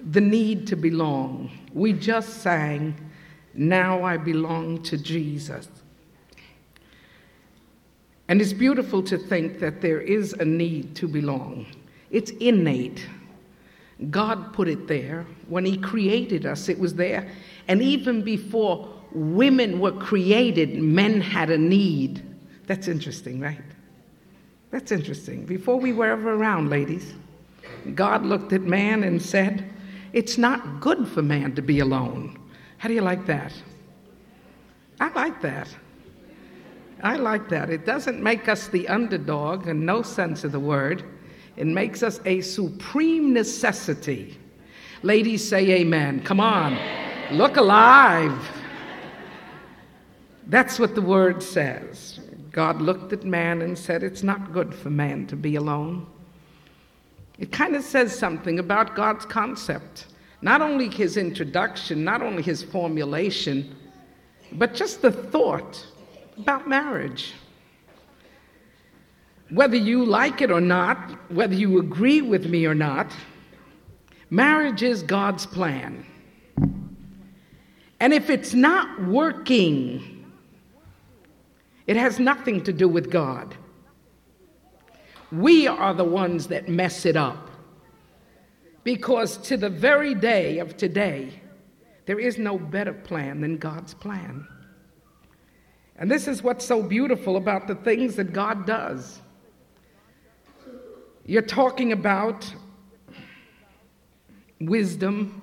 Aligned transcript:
the 0.00 0.20
need 0.20 0.66
to 0.68 0.76
belong. 0.76 1.50
We 1.72 1.92
just 1.92 2.42
sang, 2.42 2.94
Now 3.54 4.02
I 4.02 4.16
Belong 4.16 4.82
to 4.84 4.98
Jesus. 4.98 5.68
And 8.28 8.40
it's 8.40 8.52
beautiful 8.52 9.02
to 9.04 9.18
think 9.18 9.58
that 9.60 9.80
there 9.80 10.00
is 10.00 10.32
a 10.34 10.44
need 10.44 10.96
to 10.96 11.08
belong. 11.08 11.66
It's 12.10 12.30
innate. 12.32 13.06
God 14.10 14.52
put 14.52 14.68
it 14.68 14.86
there. 14.88 15.26
When 15.48 15.64
He 15.64 15.76
created 15.76 16.46
us, 16.46 16.68
it 16.68 16.78
was 16.78 16.94
there. 16.94 17.30
And 17.68 17.82
even 17.82 18.22
before 18.22 18.88
women 19.12 19.78
were 19.78 19.92
created, 19.92 20.80
men 20.82 21.20
had 21.20 21.50
a 21.50 21.58
need. 21.58 22.22
That's 22.66 22.88
interesting, 22.88 23.40
right? 23.40 23.60
That's 24.70 24.90
interesting. 24.90 25.44
Before 25.44 25.78
we 25.78 25.92
were 25.92 26.10
ever 26.10 26.34
around, 26.34 26.70
ladies, 26.70 27.14
God 27.94 28.24
looked 28.24 28.52
at 28.52 28.62
man 28.62 29.04
and 29.04 29.20
said, 29.20 29.70
It's 30.14 30.38
not 30.38 30.80
good 30.80 31.08
for 31.08 31.22
man 31.22 31.56
to 31.56 31.60
be 31.60 31.80
alone. 31.80 32.38
How 32.78 32.88
do 32.88 32.94
you 32.94 33.00
like 33.00 33.26
that? 33.26 33.52
I 35.00 35.12
like 35.12 35.42
that. 35.42 35.68
I 37.02 37.16
like 37.16 37.48
that. 37.48 37.68
It 37.68 37.84
doesn't 37.84 38.22
make 38.22 38.48
us 38.48 38.68
the 38.68 38.86
underdog 38.86 39.66
in 39.66 39.84
no 39.84 40.02
sense 40.02 40.44
of 40.44 40.52
the 40.52 40.60
word, 40.60 41.04
it 41.56 41.66
makes 41.66 42.04
us 42.04 42.20
a 42.24 42.40
supreme 42.42 43.32
necessity. 43.32 44.38
Ladies, 45.02 45.46
say 45.46 45.68
amen. 45.80 46.22
Come 46.22 46.38
on. 46.38 46.78
Look 47.32 47.56
alive. 47.56 48.38
That's 50.46 50.78
what 50.78 50.94
the 50.94 51.02
word 51.02 51.42
says. 51.42 52.20
God 52.52 52.80
looked 52.80 53.12
at 53.12 53.24
man 53.24 53.62
and 53.62 53.76
said, 53.76 54.04
It's 54.04 54.22
not 54.22 54.52
good 54.52 54.72
for 54.72 54.90
man 54.90 55.26
to 55.26 55.34
be 55.36 55.56
alone. 55.56 56.06
It 57.38 57.50
kind 57.50 57.74
of 57.74 57.82
says 57.82 58.16
something 58.16 58.58
about 58.58 58.94
God's 58.94 59.24
concept. 59.24 60.06
Not 60.40 60.62
only 60.62 60.88
his 60.88 61.16
introduction, 61.16 62.04
not 62.04 62.22
only 62.22 62.42
his 62.42 62.62
formulation, 62.62 63.74
but 64.52 64.74
just 64.74 65.02
the 65.02 65.10
thought 65.10 65.84
about 66.38 66.68
marriage. 66.68 67.32
Whether 69.50 69.76
you 69.76 70.04
like 70.04 70.42
it 70.42 70.50
or 70.50 70.60
not, 70.60 70.98
whether 71.30 71.54
you 71.54 71.78
agree 71.78 72.22
with 72.22 72.46
me 72.46 72.66
or 72.66 72.74
not, 72.74 73.12
marriage 74.30 74.82
is 74.82 75.02
God's 75.02 75.46
plan. 75.46 76.04
And 78.00 78.12
if 78.12 78.30
it's 78.30 78.54
not 78.54 79.02
working, 79.04 80.32
it 81.86 81.96
has 81.96 82.18
nothing 82.18 82.62
to 82.64 82.72
do 82.72 82.88
with 82.88 83.10
God. 83.10 83.56
We 85.32 85.66
are 85.66 85.94
the 85.94 86.04
ones 86.04 86.48
that 86.48 86.68
mess 86.68 87.06
it 87.06 87.16
up. 87.16 87.50
Because 88.84 89.38
to 89.48 89.56
the 89.56 89.70
very 89.70 90.14
day 90.14 90.58
of 90.58 90.76
today, 90.76 91.40
there 92.06 92.20
is 92.20 92.38
no 92.38 92.58
better 92.58 92.92
plan 92.92 93.40
than 93.40 93.56
God's 93.56 93.94
plan. 93.94 94.46
And 95.96 96.10
this 96.10 96.28
is 96.28 96.42
what's 96.42 96.64
so 96.64 96.82
beautiful 96.82 97.36
about 97.36 97.66
the 97.66 97.76
things 97.76 98.16
that 98.16 98.32
God 98.32 98.66
does. 98.66 99.20
You're 101.24 101.42
talking 101.42 101.92
about 101.92 102.52
wisdom. 104.60 105.40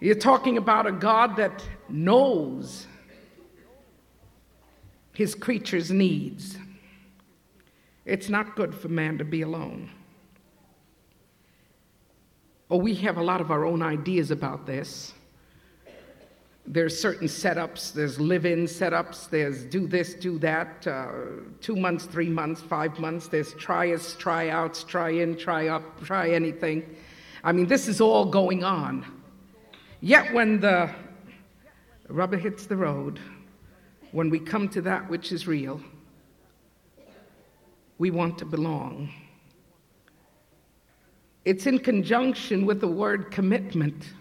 You're 0.00 0.16
talking 0.16 0.58
about 0.58 0.86
a 0.86 0.92
God 0.92 1.36
that 1.36 1.64
knows 1.88 2.86
his 5.12 5.34
creatures' 5.34 5.90
needs. 5.90 6.56
It's 8.08 8.30
not 8.30 8.56
good 8.56 8.74
for 8.74 8.88
man 8.88 9.18
to 9.18 9.24
be 9.24 9.42
alone. 9.42 9.90
Oh, 12.70 12.78
we 12.78 12.94
have 12.94 13.18
a 13.18 13.22
lot 13.22 13.42
of 13.42 13.50
our 13.50 13.66
own 13.66 13.82
ideas 13.82 14.30
about 14.30 14.64
this. 14.64 15.12
There's 16.66 16.98
certain 16.98 17.28
setups, 17.28 17.92
there's 17.92 18.18
live 18.18 18.46
in 18.46 18.64
setups, 18.64 19.28
there's 19.28 19.64
do 19.64 19.86
this, 19.86 20.14
do 20.14 20.38
that, 20.38 20.86
uh, 20.86 21.08
two 21.60 21.76
months, 21.76 22.06
three 22.06 22.30
months, 22.30 22.62
five 22.62 22.98
months, 22.98 23.28
there's 23.28 23.52
tryouts, 23.54 24.14
tryouts, 24.16 24.84
try 24.84 25.10
in, 25.10 25.36
try 25.36 25.68
up, 25.68 26.02
try 26.02 26.30
anything. 26.30 26.96
I 27.44 27.52
mean, 27.52 27.66
this 27.66 27.88
is 27.88 28.00
all 28.00 28.24
going 28.24 28.64
on. 28.64 29.04
Yet 30.00 30.32
when 30.32 30.60
the 30.60 30.90
rubber 32.08 32.38
hits 32.38 32.64
the 32.64 32.76
road, 32.76 33.20
when 34.12 34.30
we 34.30 34.38
come 34.38 34.68
to 34.70 34.80
that 34.82 35.08
which 35.10 35.30
is 35.30 35.46
real, 35.46 35.80
we 37.98 38.10
want 38.10 38.38
to 38.38 38.44
belong. 38.44 39.10
It's 41.44 41.66
in 41.66 41.78
conjunction 41.78 42.66
with 42.66 42.80
the 42.80 42.88
word 42.88 43.30
commitment. 43.30 44.12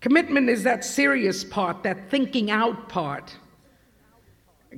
Commitment 0.00 0.48
is 0.48 0.62
that 0.62 0.84
serious 0.84 1.44
part, 1.44 1.82
that 1.82 2.10
thinking 2.10 2.50
out 2.50 2.88
part. 2.88 3.36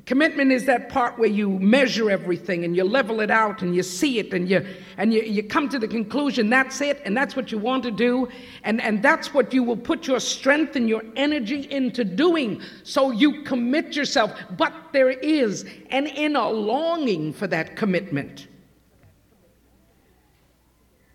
Commitment 0.06 0.50
is 0.50 0.64
that 0.64 0.88
part 0.88 1.18
where 1.18 1.28
you 1.28 1.50
measure 1.58 2.10
everything 2.10 2.64
and 2.64 2.74
you 2.74 2.82
level 2.82 3.20
it 3.20 3.30
out 3.30 3.60
and 3.60 3.76
you 3.76 3.82
see 3.82 4.18
it 4.18 4.32
and 4.32 4.48
you 4.48 4.64
and 4.96 5.12
you, 5.12 5.20
you 5.20 5.42
come 5.42 5.68
to 5.68 5.78
the 5.78 5.86
conclusion 5.86 6.48
that's 6.48 6.80
it 6.80 7.02
and 7.04 7.14
that's 7.14 7.36
what 7.36 7.52
you 7.52 7.58
want 7.58 7.82
to 7.82 7.90
do 7.90 8.26
and, 8.64 8.80
and 8.80 9.02
that's 9.02 9.34
what 9.34 9.52
you 9.52 9.62
will 9.62 9.76
put 9.76 10.06
your 10.06 10.18
strength 10.18 10.76
and 10.76 10.88
your 10.88 11.02
energy 11.14 11.70
into 11.70 12.04
doing. 12.04 12.62
So 12.84 13.10
you 13.10 13.42
commit 13.42 13.94
yourself. 13.94 14.32
But 14.56 14.72
there 14.94 15.10
is 15.10 15.66
an 15.90 16.06
inner 16.06 16.48
longing 16.48 17.34
for 17.34 17.46
that 17.48 17.76
commitment. 17.76 18.48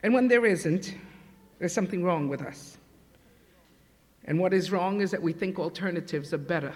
And 0.03 0.13
when 0.13 0.27
there 0.27 0.45
isn't, 0.45 0.93
there's 1.57 1.73
something 1.73 2.03
wrong 2.03 2.29
with 2.29 2.43
us. 2.43 2.77
And 4.25 4.39
what 4.39 4.53
is 4.53 4.71
wrong 4.71 5.01
is 5.01 5.09
that 5.09 5.21
we 5.21 5.33
think 5.33 5.57
alternatives 5.57 6.31
are 6.31 6.37
better. 6.37 6.75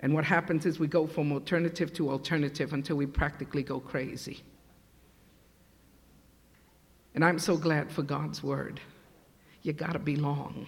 And 0.00 0.14
what 0.14 0.24
happens 0.24 0.66
is 0.66 0.78
we 0.78 0.86
go 0.86 1.06
from 1.06 1.32
alternative 1.32 1.92
to 1.94 2.10
alternative 2.10 2.72
until 2.72 2.96
we 2.96 3.06
practically 3.06 3.62
go 3.62 3.80
crazy. 3.80 4.42
And 7.14 7.24
I'm 7.24 7.38
so 7.38 7.56
glad 7.56 7.90
for 7.90 8.02
God's 8.02 8.42
word. 8.42 8.80
You 9.62 9.72
gotta 9.72 9.98
belong. 9.98 10.66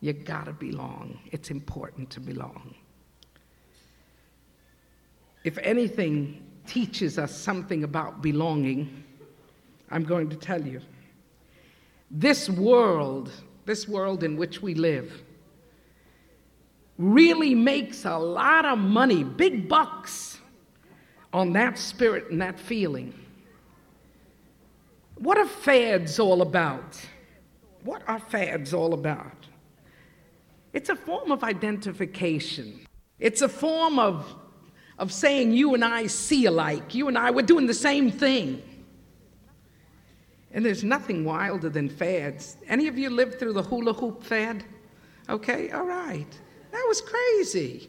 You 0.00 0.12
gotta 0.12 0.52
belong. 0.52 1.18
It's 1.32 1.50
important 1.50 2.10
to 2.10 2.20
belong. 2.20 2.74
If 5.42 5.58
anything 5.58 6.44
teaches 6.66 7.18
us 7.18 7.36
something 7.36 7.82
about 7.82 8.22
belonging, 8.22 9.02
I'm 9.90 10.04
going 10.04 10.28
to 10.30 10.36
tell 10.36 10.64
you. 10.64 10.80
This 12.08 12.48
world 12.48 13.32
this 13.64 13.86
world 13.86 14.24
in 14.24 14.36
which 14.36 14.60
we 14.60 14.74
live, 14.74 15.22
really 17.02 17.54
makes 17.54 18.04
a 18.04 18.16
lot 18.16 18.64
of 18.64 18.78
money, 18.78 19.24
big 19.24 19.68
bucks, 19.68 20.38
on 21.32 21.52
that 21.54 21.78
spirit 21.78 22.30
and 22.30 22.40
that 22.40 22.60
feeling. 22.60 23.12
What 25.16 25.36
are 25.36 25.46
fads 25.46 26.20
all 26.20 26.42
about? 26.42 27.00
What 27.82 28.02
are 28.06 28.20
fads 28.20 28.72
all 28.72 28.94
about? 28.94 29.46
It's 30.72 30.90
a 30.90 30.96
form 30.96 31.32
of 31.32 31.42
identification. 31.42 32.86
It's 33.18 33.42
a 33.42 33.48
form 33.48 33.98
of, 33.98 34.32
of 34.98 35.12
saying 35.12 35.52
you 35.52 35.74
and 35.74 35.84
I 35.84 36.06
see 36.06 36.46
alike. 36.46 36.94
You 36.94 37.08
and 37.08 37.18
I, 37.18 37.30
we're 37.30 37.42
doing 37.42 37.66
the 37.66 37.74
same 37.74 38.10
thing. 38.10 38.62
And 40.52 40.64
there's 40.64 40.84
nothing 40.84 41.24
wilder 41.24 41.68
than 41.68 41.88
fads. 41.88 42.58
Any 42.68 42.86
of 42.86 42.96
you 42.96 43.10
lived 43.10 43.38
through 43.38 43.54
the 43.54 43.62
hula 43.62 43.92
hoop 43.92 44.22
fad? 44.22 44.64
Okay, 45.28 45.70
all 45.70 45.86
right. 45.86 46.38
That 46.72 46.84
was 46.88 47.00
crazy. 47.00 47.88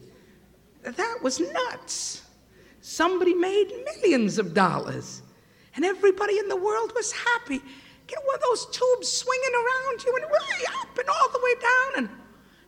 That 0.82 1.18
was 1.22 1.40
nuts. 1.40 2.22
Somebody 2.82 3.34
made 3.34 3.72
millions 3.84 4.38
of 4.38 4.52
dollars, 4.52 5.22
and 5.74 5.84
everybody 5.84 6.38
in 6.38 6.48
the 6.48 6.56
world 6.56 6.92
was 6.94 7.10
happy. 7.10 7.60
Get 8.06 8.18
one 8.24 8.34
of 8.34 8.42
those 8.42 8.66
tubes 8.66 9.10
swinging 9.10 9.54
around 9.54 10.04
you 10.04 10.16
and 10.20 10.30
way 10.30 10.64
up 10.80 10.98
and 10.98 11.08
all 11.08 11.30
the 11.32 11.40
way 11.42 11.54
down. 11.54 12.04
And, 12.04 12.08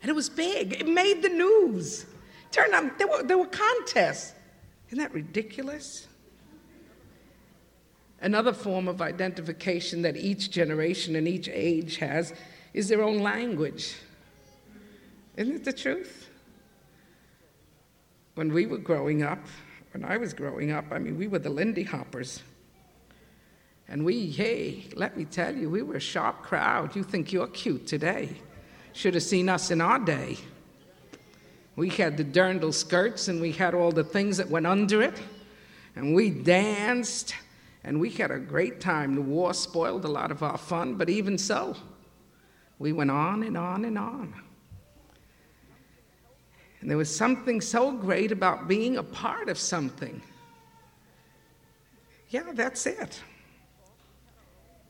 and 0.00 0.10
it 0.10 0.14
was 0.14 0.30
big. 0.30 0.72
It 0.72 0.88
made 0.88 1.20
the 1.20 1.28
news. 1.28 2.06
Turned 2.50 2.72
out 2.72 2.96
there 2.96 3.06
were, 3.06 3.22
there 3.22 3.36
were 3.36 3.46
contests. 3.46 4.32
Isn't 4.88 4.98
that 4.98 5.12
ridiculous? 5.12 6.06
Another 8.22 8.54
form 8.54 8.88
of 8.88 9.02
identification 9.02 10.00
that 10.02 10.16
each 10.16 10.50
generation 10.50 11.16
and 11.16 11.28
each 11.28 11.50
age 11.52 11.98
has 11.98 12.32
is 12.72 12.88
their 12.88 13.02
own 13.02 13.18
language. 13.18 13.96
Isn't 15.36 15.54
it 15.54 15.64
the 15.64 15.72
truth? 15.72 16.30
When 18.34 18.52
we 18.52 18.66
were 18.66 18.78
growing 18.78 19.22
up, 19.22 19.38
when 19.92 20.04
I 20.04 20.16
was 20.16 20.34
growing 20.34 20.70
up, 20.70 20.86
I 20.90 20.98
mean, 20.98 21.16
we 21.16 21.26
were 21.26 21.38
the 21.38 21.50
Lindy 21.50 21.82
Hoppers. 21.82 22.42
And 23.88 24.04
we, 24.04 24.30
hey, 24.30 24.86
let 24.94 25.16
me 25.16 25.24
tell 25.24 25.54
you, 25.54 25.70
we 25.70 25.82
were 25.82 25.94
a 25.94 26.00
sharp 26.00 26.42
crowd. 26.42 26.96
You 26.96 27.02
think 27.02 27.32
you're 27.32 27.46
cute 27.46 27.86
today. 27.86 28.30
Should 28.92 29.14
have 29.14 29.22
seen 29.22 29.48
us 29.48 29.70
in 29.70 29.80
our 29.80 29.98
day. 29.98 30.38
We 31.76 31.90
had 31.90 32.16
the 32.16 32.24
dirndl 32.24 32.72
skirts 32.72 33.28
and 33.28 33.40
we 33.40 33.52
had 33.52 33.74
all 33.74 33.92
the 33.92 34.04
things 34.04 34.38
that 34.38 34.48
went 34.48 34.66
under 34.66 35.02
it. 35.02 35.20
And 35.94 36.14
we 36.14 36.30
danced 36.30 37.34
And 37.86 38.00
we 38.00 38.10
had 38.10 38.32
a 38.32 38.38
great 38.40 38.80
time. 38.80 39.14
The 39.14 39.22
war 39.22 39.54
spoiled 39.54 40.04
a 40.04 40.08
lot 40.08 40.32
of 40.32 40.42
our 40.42 40.58
fun, 40.58 40.96
but 40.96 41.08
even 41.08 41.38
so, 41.38 41.76
we 42.80 42.92
went 42.92 43.12
on 43.12 43.44
and 43.44 43.56
on 43.56 43.84
and 43.84 43.96
on. 43.96 44.34
And 46.86 46.90
there 46.92 46.98
was 46.98 47.12
something 47.12 47.60
so 47.60 47.90
great 47.90 48.30
about 48.30 48.68
being 48.68 48.96
a 48.96 49.02
part 49.02 49.48
of 49.48 49.58
something. 49.58 50.22
Yeah, 52.28 52.52
that's 52.52 52.86
it. 52.86 53.20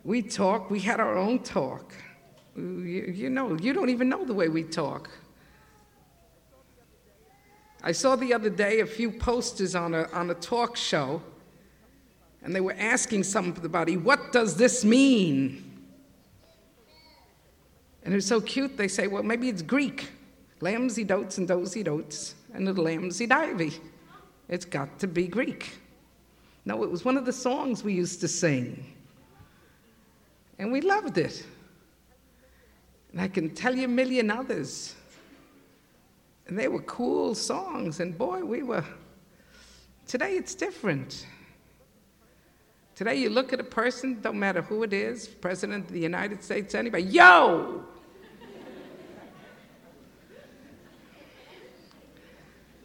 We 0.05 0.21
talk, 0.21 0.69
we 0.69 0.79
had 0.79 1.01
our 1.01 1.17
own 1.17 1.39
talk. 1.39 1.95
You, 2.55 2.63
you 3.15 3.31
know, 3.31 3.57
you 3.57 3.73
don't 3.73 3.89
even 3.89 4.11
know 4.11 4.27
the 4.27 4.35
way 4.35 4.51
we 4.51 4.63
talk. 4.63 5.09
I 7.83 7.93
saw 7.93 8.15
the 8.15 8.35
other 8.35 8.51
day 8.51 8.81
a 8.81 8.87
few 8.87 9.11
posters 9.11 9.75
on 9.75 9.95
a, 9.95 10.03
on 10.13 10.29
a 10.29 10.35
talk 10.35 10.77
show, 10.77 11.23
and 12.43 12.55
they 12.55 12.61
were 12.61 12.77
asking 12.79 13.23
somebody, 13.23 13.97
What 13.97 14.33
does 14.33 14.59
this 14.59 14.85
mean? 14.85 15.65
And 18.05 18.13
it 18.13 18.17
was 18.19 18.27
so 18.27 18.43
cute, 18.43 18.77
they 18.77 18.89
say, 18.89 19.07
Well, 19.07 19.23
maybe 19.23 19.49
it's 19.49 19.63
Greek. 19.63 20.11
Lambsy 20.61 21.07
dotes 21.07 21.39
and 21.39 21.47
dozy 21.47 21.83
dotes, 21.83 22.35
and 22.55 22.67
the 22.67 22.73
lambsy 22.73 23.29
divey. 23.29 23.79
It's 24.49 24.65
got 24.65 24.99
to 25.01 25.07
be 25.07 25.27
Greek. 25.27 25.79
No, 26.65 26.83
it 26.83 26.91
was 26.91 27.05
one 27.05 27.17
of 27.17 27.25
the 27.25 27.33
songs 27.33 27.85
we 27.85 27.93
used 27.93 28.21
to 28.21 28.29
sing. 28.29 28.95
And 30.59 30.73
we 30.73 30.81
loved 30.81 31.19
it. 31.19 31.45
And 33.13 33.21
I 33.21 33.29
can 33.29 33.55
tell 33.55 33.75
you 33.75 33.85
a 33.85 33.89
million 33.89 34.31
others. 34.31 34.95
And 36.47 36.59
they 36.59 36.69
were 36.69 36.83
cool 36.83 37.35
songs, 37.35 38.01
and 38.01 38.17
boy, 38.17 38.45
we 38.45 38.63
were. 38.63 38.85
Today 40.07 40.37
it's 40.37 40.55
different. 40.55 41.27
Today 42.95 43.17
you 43.17 43.29
look 43.29 43.53
at 43.53 43.61
a 43.61 43.65
person, 43.65 44.21
don't 44.23 44.39
matter 44.39 44.63
who 44.63 44.83
it 44.83 44.93
is, 44.93 45.29
President 45.29 45.87
of 45.87 45.93
the 45.93 46.01
United 46.01 46.43
States, 46.43 46.75
anybody, 46.75 47.03
yo! 47.05 47.85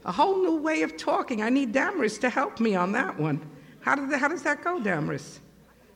A 0.06 0.12
whole 0.12 0.42
new 0.42 0.58
way 0.58 0.82
of 0.82 0.98
talking. 0.98 1.42
I 1.42 1.50
need 1.50 1.72
Damaris 1.72 2.18
to 2.20 2.30
help 2.30 2.60
me 2.60 2.76
on 2.76 2.92
that 2.94 3.20
one. 3.20 3.42
How, 3.82 3.96
did, 3.96 4.12
how 4.14 4.28
does 4.28 4.44
that 4.44 4.64
go, 4.64 4.80
Damaris? 4.80 5.40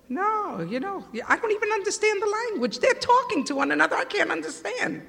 No, 0.09 0.61
you 0.61 0.79
know, 0.79 1.03
I 1.27 1.37
don't 1.37 1.51
even 1.51 1.71
understand 1.71 2.21
the 2.21 2.27
language. 2.27 2.79
They're 2.79 2.93
talking 2.93 3.43
to 3.45 3.55
one 3.55 3.71
another. 3.71 3.95
I 3.95 4.05
can't 4.05 4.31
understand. 4.31 5.01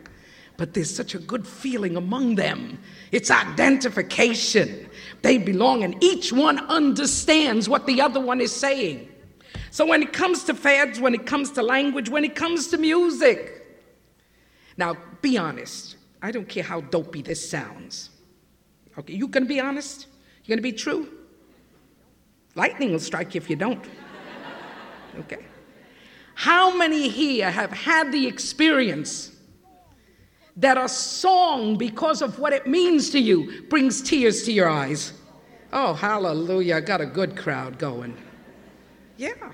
But 0.56 0.72
there's 0.72 0.94
such 0.94 1.14
a 1.14 1.18
good 1.18 1.46
feeling 1.46 1.96
among 1.96 2.36
them. 2.36 2.78
It's 3.12 3.30
identification. 3.30 4.88
They 5.20 5.36
belong, 5.36 5.84
and 5.84 6.02
each 6.02 6.32
one 6.32 6.58
understands 6.66 7.68
what 7.68 7.86
the 7.86 8.00
other 8.00 8.20
one 8.20 8.40
is 8.40 8.52
saying. 8.52 9.08
So 9.70 9.84
when 9.84 10.00
it 10.00 10.14
comes 10.14 10.44
to 10.44 10.54
fads, 10.54 10.98
when 10.98 11.14
it 11.14 11.26
comes 11.26 11.50
to 11.52 11.62
language, 11.62 12.08
when 12.08 12.24
it 12.24 12.34
comes 12.34 12.68
to 12.68 12.78
music, 12.78 13.66
now 14.78 14.96
be 15.20 15.36
honest. 15.36 15.96
I 16.22 16.30
don't 16.30 16.48
care 16.48 16.62
how 16.62 16.80
dopey 16.80 17.20
this 17.20 17.50
sounds. 17.50 18.10
Okay, 18.98 19.14
you 19.14 19.28
gonna 19.28 19.46
be 19.46 19.60
honest? 19.60 20.06
You 20.44 20.54
gonna 20.54 20.62
be 20.62 20.72
true? 20.72 21.08
Lightning 22.54 22.92
will 22.92 22.98
strike 22.98 23.34
you 23.34 23.40
if 23.40 23.50
you 23.50 23.56
don't. 23.56 23.84
Okay. 25.18 25.44
How 26.34 26.76
many 26.76 27.08
here 27.08 27.50
have 27.50 27.70
had 27.70 28.12
the 28.12 28.26
experience 28.26 29.32
that 30.56 30.78
a 30.78 30.88
song, 30.88 31.76
because 31.76 32.22
of 32.22 32.38
what 32.38 32.52
it 32.52 32.66
means 32.66 33.10
to 33.10 33.18
you, 33.18 33.62
brings 33.68 34.00
tears 34.00 34.42
to 34.44 34.52
your 34.52 34.68
eyes? 34.68 35.12
Oh, 35.72 35.92
hallelujah. 35.92 36.80
Got 36.80 37.00
a 37.02 37.06
good 37.06 37.36
crowd 37.36 37.78
going. 37.78 38.16
Yeah. 39.18 39.52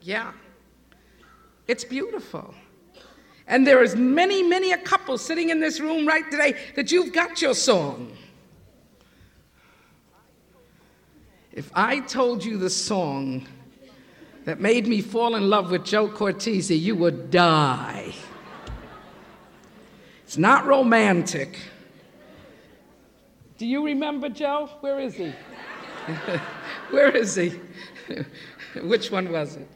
Yeah. 0.00 0.32
It's 1.68 1.84
beautiful. 1.84 2.54
And 3.46 3.66
there 3.66 3.82
is 3.82 3.96
many, 3.96 4.42
many 4.42 4.72
a 4.72 4.78
couple 4.78 5.18
sitting 5.18 5.50
in 5.50 5.60
this 5.60 5.80
room 5.80 6.06
right 6.06 6.28
today 6.30 6.56
that 6.76 6.92
you've 6.92 7.12
got 7.12 7.42
your 7.42 7.54
song. 7.54 8.16
If 11.52 11.70
I 11.74 12.00
told 12.00 12.44
you 12.44 12.56
the 12.56 12.70
song 12.70 13.46
that 14.44 14.60
made 14.60 14.86
me 14.86 15.00
fall 15.00 15.34
in 15.34 15.50
love 15.50 15.70
with 15.70 15.84
Joe 15.84 16.08
Cortese, 16.08 16.74
you 16.74 16.94
would 16.96 17.30
die. 17.30 18.14
It's 20.24 20.38
not 20.38 20.64
romantic. 20.64 21.58
Do 23.58 23.66
you 23.66 23.84
remember 23.84 24.28
Joe? 24.28 24.70
Where 24.80 24.98
is 24.98 25.14
he? 25.14 25.32
Where 26.90 27.14
is 27.14 27.34
he? 27.34 27.60
Which 28.82 29.10
one 29.10 29.30
was 29.30 29.56
it? 29.56 29.68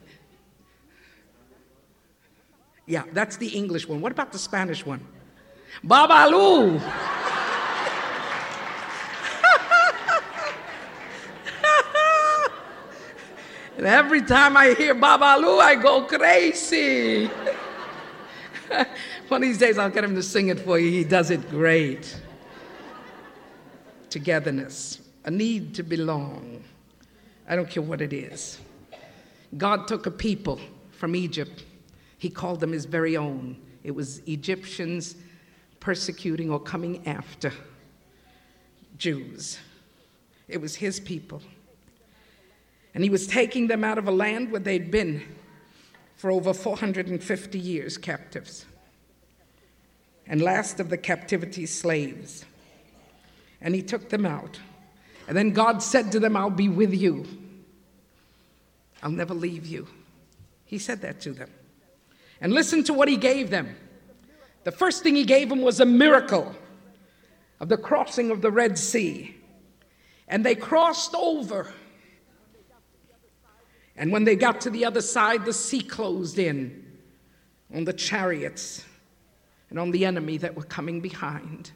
Yeah, 2.86 3.02
that's 3.12 3.36
the 3.36 3.48
English 3.48 3.88
one. 3.88 4.00
What 4.00 4.12
about 4.12 4.32
the 4.32 4.38
Spanish 4.38 4.86
one? 4.86 5.04
Babalu! 5.84 6.80
and 13.76 13.86
every 13.86 14.22
time 14.22 14.56
I 14.56 14.74
hear 14.74 14.94
Babalu, 14.94 15.60
I 15.60 15.74
go 15.74 16.02
crazy. 16.02 17.26
One 19.28 19.42
of 19.42 19.48
these 19.48 19.58
days, 19.58 19.78
I'll 19.78 19.90
get 19.90 20.04
him 20.04 20.14
to 20.14 20.22
sing 20.22 20.48
it 20.48 20.60
for 20.60 20.78
you. 20.78 20.90
He 20.90 21.02
does 21.02 21.30
it 21.30 21.50
great. 21.50 22.20
Togetherness, 24.10 25.00
a 25.24 25.30
need 25.30 25.74
to 25.74 25.82
belong. 25.82 26.62
I 27.48 27.56
don't 27.56 27.68
care 27.68 27.82
what 27.82 28.00
it 28.00 28.12
is. 28.12 28.60
God 29.56 29.88
took 29.88 30.06
a 30.06 30.10
people 30.12 30.60
from 30.92 31.16
Egypt 31.16 31.64
he 32.18 32.30
called 32.30 32.60
them 32.60 32.72
his 32.72 32.84
very 32.84 33.16
own. 33.16 33.60
It 33.84 33.90
was 33.92 34.20
Egyptians 34.26 35.16
persecuting 35.80 36.50
or 36.50 36.58
coming 36.58 37.06
after 37.06 37.52
Jews. 38.96 39.58
It 40.48 40.60
was 40.60 40.76
his 40.76 41.00
people. 41.00 41.42
And 42.94 43.04
he 43.04 43.10
was 43.10 43.26
taking 43.26 43.66
them 43.66 43.84
out 43.84 43.98
of 43.98 44.08
a 44.08 44.10
land 44.10 44.50
where 44.50 44.60
they'd 44.60 44.90
been 44.90 45.22
for 46.16 46.30
over 46.30 46.54
450 46.54 47.58
years 47.58 47.98
captives. 47.98 48.64
And 50.26 50.40
last 50.40 50.80
of 50.80 50.88
the 50.88 50.96
captivity, 50.96 51.66
slaves. 51.66 52.44
And 53.60 53.74
he 53.74 53.82
took 53.82 54.08
them 54.08 54.24
out. 54.24 54.58
And 55.28 55.36
then 55.36 55.50
God 55.50 55.82
said 55.82 56.10
to 56.12 56.20
them, 56.20 56.36
I'll 56.36 56.50
be 56.50 56.68
with 56.68 56.94
you. 56.94 57.26
I'll 59.02 59.10
never 59.10 59.34
leave 59.34 59.66
you. 59.66 59.86
He 60.64 60.78
said 60.78 61.02
that 61.02 61.20
to 61.20 61.32
them. 61.32 61.50
And 62.40 62.52
listen 62.52 62.84
to 62.84 62.92
what 62.92 63.08
he 63.08 63.16
gave 63.16 63.50
them. 63.50 63.76
The 64.64 64.72
first 64.72 65.02
thing 65.02 65.14
he 65.14 65.24
gave 65.24 65.48
them 65.48 65.62
was 65.62 65.80
a 65.80 65.86
miracle 65.86 66.54
of 67.60 67.68
the 67.68 67.76
crossing 67.76 68.30
of 68.30 68.42
the 68.42 68.50
Red 68.50 68.78
Sea. 68.78 69.36
And 70.28 70.44
they 70.44 70.54
crossed 70.54 71.14
over. 71.14 71.72
And 73.96 74.12
when 74.12 74.24
they 74.24 74.36
got 74.36 74.60
to 74.62 74.70
the 74.70 74.84
other 74.84 75.00
side, 75.00 75.44
the 75.44 75.52
sea 75.52 75.80
closed 75.80 76.38
in 76.38 76.84
on 77.74 77.84
the 77.84 77.92
chariots 77.92 78.84
and 79.70 79.78
on 79.78 79.90
the 79.90 80.04
enemy 80.04 80.36
that 80.38 80.54
were 80.54 80.64
coming 80.64 81.00
behind. 81.00 81.70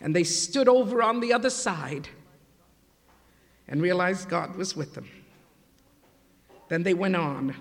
And 0.00 0.14
they 0.14 0.24
stood 0.24 0.68
over 0.68 1.02
on 1.02 1.20
the 1.20 1.32
other 1.32 1.50
side 1.50 2.08
and 3.68 3.80
realized 3.80 4.28
God 4.28 4.56
was 4.56 4.76
with 4.76 4.94
them. 4.94 5.08
Then 6.68 6.82
they 6.82 6.94
went 6.94 7.16
on. 7.16 7.54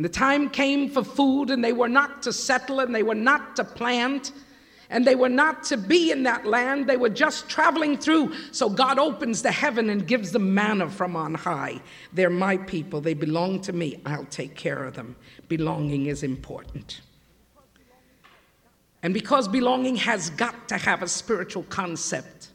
And 0.00 0.04
the 0.06 0.08
time 0.08 0.48
came 0.48 0.88
for 0.88 1.04
food, 1.04 1.50
and 1.50 1.62
they 1.62 1.74
were 1.74 1.86
not 1.86 2.22
to 2.22 2.32
settle, 2.32 2.80
and 2.80 2.94
they 2.94 3.02
were 3.02 3.14
not 3.14 3.54
to 3.56 3.64
plant, 3.64 4.32
and 4.88 5.06
they 5.06 5.14
were 5.14 5.28
not 5.28 5.62
to 5.64 5.76
be 5.76 6.10
in 6.10 6.22
that 6.22 6.46
land. 6.46 6.86
They 6.86 6.96
were 6.96 7.10
just 7.10 7.50
traveling 7.50 7.98
through. 7.98 8.32
So 8.50 8.70
God 8.70 8.98
opens 8.98 9.42
the 9.42 9.52
heaven 9.52 9.90
and 9.90 10.06
gives 10.06 10.32
them 10.32 10.54
manna 10.54 10.88
from 10.88 11.16
on 11.16 11.34
high. 11.34 11.82
They're 12.14 12.30
my 12.30 12.56
people. 12.56 13.02
They 13.02 13.12
belong 13.12 13.60
to 13.60 13.74
me. 13.74 14.00
I'll 14.06 14.24
take 14.24 14.54
care 14.54 14.84
of 14.84 14.94
them. 14.94 15.16
Belonging 15.48 16.06
is 16.06 16.22
important. 16.22 17.02
And 19.02 19.12
because 19.12 19.48
belonging 19.48 19.96
has 19.96 20.30
got 20.30 20.66
to 20.70 20.78
have 20.78 21.02
a 21.02 21.08
spiritual 21.08 21.64
concept, 21.64 22.48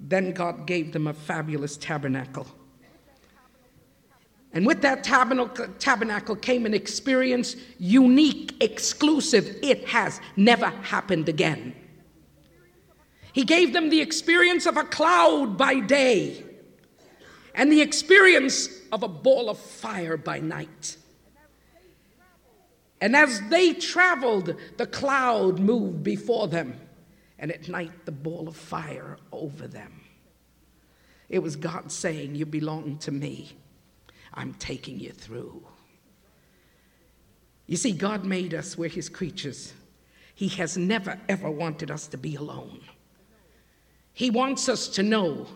then 0.00 0.32
God 0.32 0.66
gave 0.66 0.94
them 0.94 1.06
a 1.06 1.12
fabulous 1.12 1.76
tabernacle 1.76 2.46
and 4.56 4.64
with 4.64 4.80
that 4.80 5.04
tabernacle 5.04 6.36
came 6.36 6.64
an 6.64 6.72
experience 6.72 7.56
unique, 7.78 8.54
exclusive. 8.62 9.54
It 9.62 9.86
has 9.88 10.18
never 10.34 10.68
happened 10.68 11.28
again. 11.28 11.74
He 13.34 13.44
gave 13.44 13.74
them 13.74 13.90
the 13.90 14.00
experience 14.00 14.64
of 14.64 14.78
a 14.78 14.84
cloud 14.84 15.58
by 15.58 15.80
day 15.80 16.42
and 17.54 17.70
the 17.70 17.82
experience 17.82 18.70
of 18.92 19.02
a 19.02 19.08
ball 19.08 19.50
of 19.50 19.58
fire 19.58 20.16
by 20.16 20.38
night. 20.38 20.96
And 23.02 23.14
as 23.14 23.42
they 23.50 23.74
traveled, 23.74 24.54
the 24.78 24.86
cloud 24.86 25.58
moved 25.58 26.02
before 26.02 26.48
them, 26.48 26.80
and 27.38 27.52
at 27.52 27.68
night, 27.68 28.06
the 28.06 28.12
ball 28.12 28.48
of 28.48 28.56
fire 28.56 29.18
over 29.32 29.68
them. 29.68 30.00
It 31.28 31.40
was 31.40 31.56
God 31.56 31.92
saying, 31.92 32.36
You 32.36 32.46
belong 32.46 32.96
to 33.00 33.12
me. 33.12 33.54
I'm 34.36 34.54
taking 34.54 35.00
you 35.00 35.10
through. 35.10 35.66
You 37.66 37.76
see, 37.76 37.92
God 37.92 38.24
made 38.24 38.54
us, 38.54 38.78
we're 38.78 38.88
His 38.88 39.08
creatures. 39.08 39.72
He 40.34 40.48
has 40.48 40.76
never, 40.76 41.18
ever 41.28 41.50
wanted 41.50 41.90
us 41.90 42.06
to 42.08 42.18
be 42.18 42.36
alone. 42.36 42.80
He 44.12 44.30
wants 44.30 44.68
us 44.68 44.88
to 44.88 45.02
know 45.02 45.46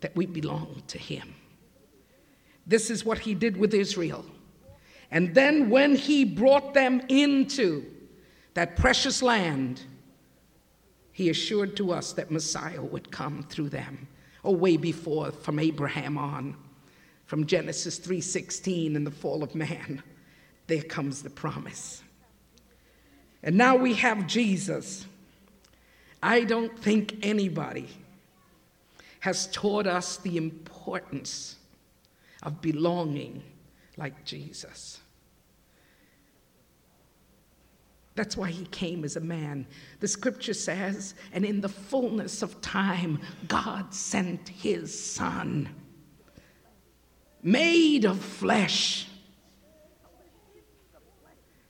that 0.00 0.14
we 0.16 0.26
belong 0.26 0.82
to 0.86 0.98
Him. 0.98 1.34
This 2.66 2.90
is 2.90 3.04
what 3.04 3.18
He 3.18 3.34
did 3.34 3.56
with 3.56 3.74
Israel. 3.74 4.24
And 5.10 5.34
then, 5.34 5.68
when 5.68 5.94
He 5.96 6.24
brought 6.24 6.72
them 6.74 7.02
into 7.08 7.84
that 8.54 8.76
precious 8.76 9.22
land, 9.22 9.82
He 11.12 11.28
assured 11.28 11.76
to 11.76 11.92
us 11.92 12.12
that 12.14 12.30
Messiah 12.30 12.82
would 12.82 13.10
come 13.10 13.42
through 13.42 13.68
them, 13.68 14.08
or 14.42 14.54
oh, 14.54 14.56
way 14.56 14.76
before, 14.76 15.30
from 15.30 15.58
Abraham 15.58 16.16
on, 16.16 16.56
from 17.26 17.46
Genesis 17.46 17.98
3:16 17.98 18.96
and 18.96 19.06
the 19.06 19.10
fall 19.10 19.42
of 19.42 19.54
man. 19.54 20.02
There 20.66 20.82
comes 20.82 21.22
the 21.22 21.30
promise. 21.30 22.02
And 23.42 23.56
now 23.56 23.76
we 23.76 23.94
have 23.94 24.26
Jesus. 24.26 25.06
I 26.22 26.44
don't 26.44 26.78
think 26.78 27.18
anybody 27.22 27.88
has 29.20 29.46
taught 29.48 29.86
us 29.86 30.16
the 30.18 30.36
importance 30.36 31.56
of 32.42 32.60
belonging 32.62 33.42
like 33.96 34.24
Jesus. 34.24 35.00
That's 38.14 38.36
why 38.36 38.50
he 38.50 38.64
came 38.66 39.04
as 39.04 39.16
a 39.16 39.20
man. 39.20 39.66
The 40.00 40.08
scripture 40.08 40.54
says, 40.54 41.14
and 41.32 41.44
in 41.44 41.60
the 41.60 41.68
fullness 41.68 42.42
of 42.42 42.60
time, 42.60 43.20
God 43.48 43.92
sent 43.92 44.48
his 44.48 44.98
son, 44.98 45.68
made 47.44 48.04
of 48.04 48.18
flesh 48.18 49.06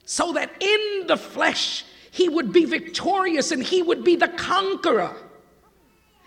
so 0.05 0.33
that 0.33 0.49
in 0.59 1.07
the 1.07 1.17
flesh 1.17 1.83
he 2.11 2.29
would 2.29 2.53
be 2.53 2.63
victorious 2.63 3.51
and 3.51 3.61
he 3.61 3.81
would 3.81 4.03
be 4.03 4.15
the 4.15 4.29
conqueror, 4.29 5.13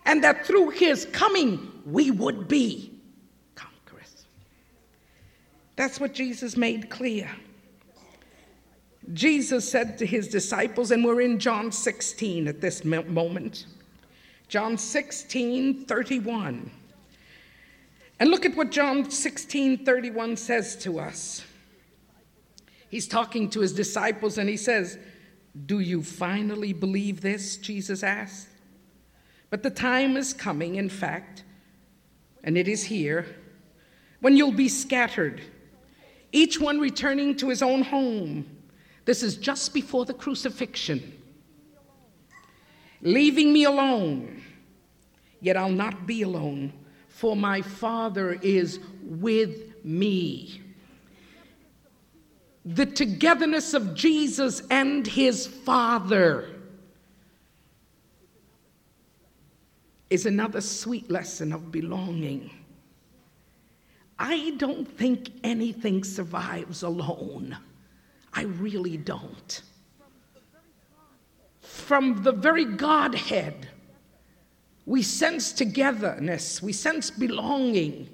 and 0.05 0.23
that 0.23 0.45
through 0.45 0.69
his 0.69 1.07
coming 1.07 1.73
we 1.87 2.11
would 2.11 2.47
be 2.47 2.93
conquerors. 3.55 4.26
That's 5.76 5.99
what 5.99 6.12
Jesus 6.12 6.59
made 6.59 6.90
clear. 6.90 7.31
Jesus 9.14 9.67
said 9.71 9.97
to 9.97 10.05
his 10.05 10.28
disciples, 10.28 10.90
and 10.90 11.02
we're 11.02 11.23
in 11.23 11.38
John 11.38 11.73
16 11.73 12.49
at 12.49 12.61
this 12.61 12.85
moment. 12.85 13.64
John 14.49 14.76
16, 14.76 15.87
31. 15.87 16.71
And 18.20 18.30
look 18.30 18.44
at 18.44 18.56
what 18.56 18.70
John 18.70 19.10
16, 19.10 19.84
31 19.84 20.37
says 20.37 20.76
to 20.76 20.98
us. 20.98 21.44
He's 22.88 23.06
talking 23.06 23.50
to 23.50 23.60
his 23.60 23.72
disciples 23.72 24.38
and 24.38 24.48
he 24.48 24.56
says, 24.56 24.98
Do 25.66 25.80
you 25.80 26.02
finally 26.02 26.72
believe 26.72 27.20
this? 27.20 27.56
Jesus 27.56 28.02
asked. 28.02 28.48
But 29.50 29.62
the 29.62 29.70
time 29.70 30.16
is 30.16 30.32
coming, 30.32 30.76
in 30.76 30.88
fact, 30.88 31.44
and 32.44 32.58
it 32.58 32.68
is 32.68 32.84
here, 32.84 33.26
when 34.20 34.37
you'll 34.37 34.52
be 34.52 34.68
scattered, 34.68 35.40
each 36.32 36.60
one 36.60 36.78
returning 36.78 37.37
to 37.37 37.48
his 37.48 37.62
own 37.62 37.82
home. 37.82 38.44
This 39.04 39.22
is 39.22 39.37
just 39.37 39.72
before 39.72 40.04
the 40.04 40.12
crucifixion. 40.12 41.14
Leaving 43.00 43.52
me 43.52 43.64
alone, 43.64 44.42
yet 45.40 45.56
I'll 45.56 45.70
not 45.70 46.06
be 46.06 46.22
alone, 46.22 46.72
for 47.18 47.34
my 47.34 47.60
Father 47.62 48.38
is 48.42 48.78
with 49.02 49.84
me 49.84 50.62
the 52.75 52.84
togetherness 52.84 53.72
of 53.72 53.94
Jesus 53.94 54.62
and 54.70 55.06
his 55.06 55.46
Father 55.46 56.50
is 60.10 60.26
another 60.26 60.60
sweet 60.60 61.10
lesson 61.10 61.52
of 61.54 61.72
belonging. 61.72 62.50
I 64.18 64.52
don't 64.58 64.87
think 64.87 65.30
anything 65.42 66.04
survives 66.04 66.82
alone. 66.82 67.56
I 68.34 68.42
really 68.42 68.98
don't. 68.98 69.62
From 71.62 72.22
the 72.22 72.32
very 72.32 72.66
Godhead, 72.66 73.68
we 74.88 75.02
sense 75.02 75.52
togetherness, 75.52 76.62
we 76.62 76.73
sense 76.73 77.11
belonging, 77.11 78.09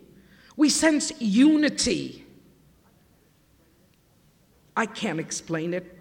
we 0.56 0.68
sense 0.68 1.12
unity. 1.20 2.26
I 4.76 4.86
can't 4.86 5.20
explain 5.20 5.72
it. 5.72 5.96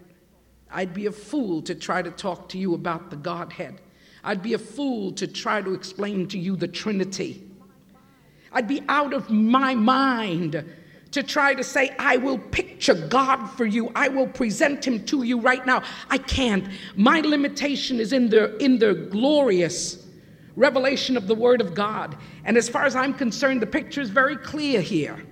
I'd 0.71 0.95
be 0.95 1.05
a 1.05 1.11
fool 1.11 1.61
to 1.61 1.75
try 1.75 2.01
to 2.01 2.09
talk 2.09 2.49
to 2.49 2.57
you 2.57 2.73
about 2.73 3.11
the 3.11 3.15
Godhead. 3.15 3.81
I'd 4.23 4.41
be 4.41 4.55
a 4.55 4.57
fool 4.57 5.11
to 5.11 5.27
try 5.27 5.61
to 5.61 5.75
explain 5.75 6.27
to 6.29 6.39
you 6.39 6.55
the 6.55 6.67
Trinity. 6.67 7.47
I'd 8.51 8.67
be 8.67 8.81
out 8.89 9.13
of 9.13 9.29
my 9.29 9.75
mind 9.75 10.65
to 11.11 11.21
try 11.21 11.53
to 11.53 11.63
say, 11.63 11.95
I 11.99 12.17
will 12.17 12.39
picture 12.39 12.95
God 12.95 13.45
for 13.45 13.65
you. 13.65 13.91
I 13.93 14.07
will 14.07 14.27
present 14.27 14.87
him 14.87 15.05
to 15.05 15.21
you 15.21 15.39
right 15.39 15.63
now. 15.67 15.83
I 16.09 16.17
can't. 16.17 16.67
My 16.95 17.19
limitation 17.19 17.99
is 17.99 18.11
in 18.11 18.29
the, 18.29 18.57
in 18.57 18.79
the 18.79 18.95
glorious 19.11 20.02
revelation 20.55 21.17
of 21.17 21.27
the 21.27 21.35
Word 21.35 21.61
of 21.61 21.73
God. 21.73 22.17
And 22.45 22.57
as 22.57 22.69
far 22.69 22.85
as 22.85 22.95
I'm 22.95 23.13
concerned, 23.13 23.61
the 23.61 23.67
picture 23.67 24.01
is 24.01 24.09
very 24.09 24.37
clear 24.37 24.81
here 24.81 25.23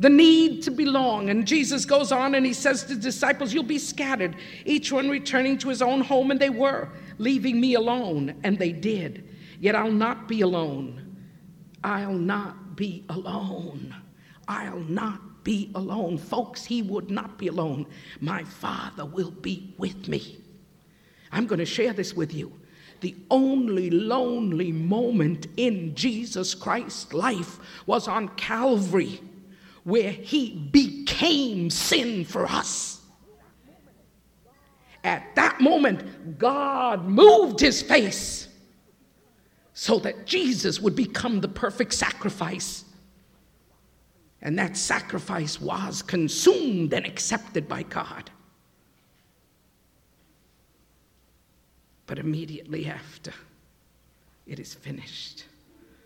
the 0.00 0.10
need 0.10 0.62
to 0.62 0.70
belong. 0.70 1.30
And 1.30 1.46
Jesus 1.46 1.84
goes 1.84 2.12
on 2.12 2.34
and 2.34 2.44
he 2.44 2.52
says 2.52 2.84
to 2.84 2.94
the 2.94 3.00
disciples, 3.00 3.52
You'll 3.52 3.62
be 3.62 3.78
scattered, 3.78 4.36
each 4.64 4.92
one 4.92 5.08
returning 5.08 5.58
to 5.58 5.68
his 5.68 5.82
own 5.82 6.00
home. 6.00 6.30
And 6.30 6.40
they 6.40 6.50
were, 6.50 6.90
leaving 7.18 7.60
me 7.60 7.74
alone. 7.74 8.38
And 8.44 8.58
they 8.58 8.72
did. 8.72 9.28
Yet 9.58 9.74
I'll 9.74 9.90
not 9.90 10.28
be 10.28 10.42
alone. 10.42 11.16
I'll 11.82 12.12
not 12.12 12.76
be 12.76 13.04
alone. 13.08 13.94
I'll 14.48 14.80
not 14.80 15.44
be 15.44 15.70
alone. 15.74 16.18
Folks, 16.18 16.64
he 16.64 16.82
would 16.82 17.10
not 17.10 17.38
be 17.38 17.48
alone. 17.48 17.86
My 18.20 18.44
Father 18.44 19.04
will 19.04 19.30
be 19.30 19.74
with 19.78 20.08
me. 20.08 20.38
I'm 21.32 21.46
going 21.46 21.58
to 21.58 21.66
share 21.66 21.92
this 21.92 22.14
with 22.14 22.34
you. 22.34 22.52
The 23.06 23.14
only 23.30 23.88
lonely 23.88 24.72
moment 24.72 25.46
in 25.56 25.94
Jesus 25.94 26.56
Christ's 26.56 27.12
life 27.12 27.60
was 27.86 28.08
on 28.08 28.26
Calvary 28.30 29.20
where 29.84 30.10
he 30.10 30.68
became 30.72 31.70
sin 31.70 32.24
for 32.24 32.46
us. 32.46 33.00
At 35.04 35.36
that 35.36 35.60
moment, 35.60 36.36
God 36.36 37.04
moved 37.04 37.60
his 37.60 37.80
face 37.80 38.48
so 39.72 40.00
that 40.00 40.26
Jesus 40.26 40.80
would 40.80 40.96
become 40.96 41.40
the 41.40 41.46
perfect 41.46 41.94
sacrifice. 41.94 42.86
And 44.42 44.58
that 44.58 44.76
sacrifice 44.76 45.60
was 45.60 46.02
consumed 46.02 46.92
and 46.92 47.06
accepted 47.06 47.68
by 47.68 47.84
God. 47.84 48.32
But 52.06 52.18
immediately 52.18 52.86
after, 52.86 53.32
it 54.46 54.60
is 54.60 54.74
finished. 54.74 55.44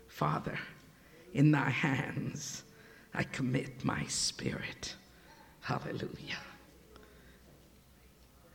Father, 0.07 0.57
in 1.33 1.51
thy 1.51 1.69
hands 1.69 2.63
I 3.13 3.23
commit 3.23 3.83
my 3.83 4.05
spirit. 4.05 4.95
Hallelujah. 5.61 6.39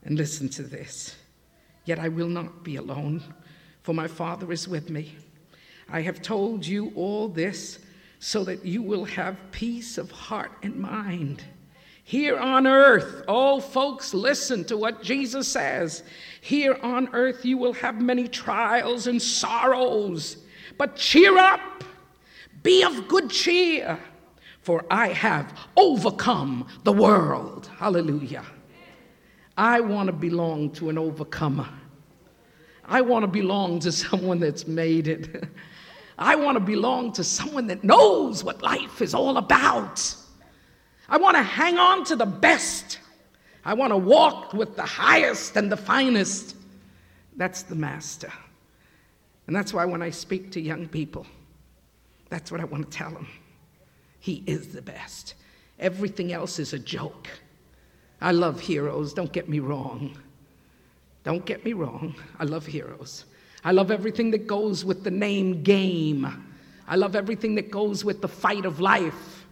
And 0.05 0.17
listen 0.17 0.49
to 0.51 0.63
this. 0.63 1.17
Yet 1.85 1.99
I 1.99 2.09
will 2.09 2.29
not 2.29 2.65
be 2.65 2.77
alone, 2.77 3.23
for 3.83 3.93
my 3.95 4.09
Father 4.09 4.51
is 4.51 4.67
with 4.67 4.91
me. 4.91 5.15
I 5.89 6.01
have 6.03 6.21
told 6.21 6.67
you 6.67 6.93
all 6.97 7.29
this 7.29 7.79
so 8.19 8.43
that 8.45 8.65
you 8.65 8.83
will 8.83 9.05
have 9.05 9.37
peace 9.53 9.99
of 9.99 10.11
heart 10.11 10.51
and 10.63 10.77
mind. 10.77 11.45
Here 12.09 12.39
on 12.39 12.69
earth, 12.69 13.25
oh, 13.27 13.59
folks, 13.59 14.15
listen 14.15 14.65
to 14.67 14.77
what 14.77 15.03
Jesus 15.03 15.49
says. 15.49 16.05
Here 16.41 16.79
on 16.81 17.09
earth, 17.13 17.45
you 17.45 17.59
will 17.59 17.73
have 17.73 18.01
many 18.01 18.29
trials 18.29 19.09
and 19.09 19.21
sorrows, 19.21 20.37
but 20.79 20.95
cheer 20.95 21.37
up, 21.37 21.83
be 22.63 22.85
of 22.85 23.09
good 23.09 23.29
cheer 23.29 23.99
for 24.61 24.85
I 24.89 25.09
have 25.09 25.53
overcome 25.77 26.69
the 26.85 26.93
world. 26.93 27.69
Hallelujah. 27.77 28.45
I 29.57 29.81
want 29.81 30.07
to 30.07 30.13
belong 30.13 30.71
to 30.75 30.89
an 30.89 30.99
overcomer. 30.99 31.69
I 32.85 33.01
want 33.01 33.25
to 33.25 33.27
belong 33.27 33.81
to 33.81 33.91
someone 33.91 34.39
that's 34.39 34.69
made 34.69 35.09
it. 35.09 35.49
I 36.19 36.37
want 36.37 36.55
to 36.55 36.61
belong 36.61 37.13
to 37.15 37.25
someone 37.25 37.67
that 37.67 37.83
knows 37.83 38.45
what 38.45 38.63
life 38.63 39.03
is 39.03 39.13
all 39.13 39.39
about. 39.39 40.15
I 41.09 41.19
want 41.19 41.37
to 41.37 41.43
hang 41.43 41.79
on 41.79 42.05
to 42.05 42.17
the 42.17 42.27
best. 42.27 42.99
I 43.65 43.75
want 43.75 43.93
to 43.93 43.97
walk 43.97 44.53
with 44.53 44.77
the 44.77 44.83
highest 44.83 45.57
and 45.57 45.71
the 45.71 45.77
finest. 45.77 46.57
That's 47.37 47.63
the 47.63 47.75
master. 47.75 48.33
And 49.47 49.55
that's 49.55 49.73
why 49.73 49.85
when 49.85 50.03
I 50.03 50.11
speak 50.11 50.51
to 50.53 50.61
young 50.61 50.89
people, 50.89 51.27
That's 52.29 52.51
what 52.51 52.61
I 52.61 52.65
want 52.65 52.91
to 52.91 52.97
tell 52.99 53.11
them. 53.11 53.29
He 54.19 54.43
is 54.47 54.73
the 54.73 54.83
best. 54.83 55.35
Everything 55.79 56.33
else 56.33 56.59
is 56.59 56.73
a 56.73 56.79
joke. 56.79 57.29
I 58.21 58.33
love 58.33 58.59
heroes, 58.59 59.13
don't 59.13 59.33
get 59.33 59.49
me 59.49 59.61
wrong. 59.61 60.17
Don't 61.23 61.45
get 61.45 61.65
me 61.65 61.73
wrong. 61.73 62.15
I 62.39 62.45
love 62.45 62.67
heroes. 62.67 63.25
I 63.65 63.73
love 63.73 63.91
everything 63.91 64.31
that 64.31 64.47
goes 64.47 64.85
with 64.85 65.05
the 65.05 65.11
name 65.11 65.63
game. 65.63 66.27
I 66.87 66.97
love 66.97 67.17
everything 67.17 67.57
that 67.57 67.71
goes 67.71 68.05
with 68.05 68.21
the 68.23 68.29
fight 68.29 68.65
of 68.65 68.81
life. 68.81 69.46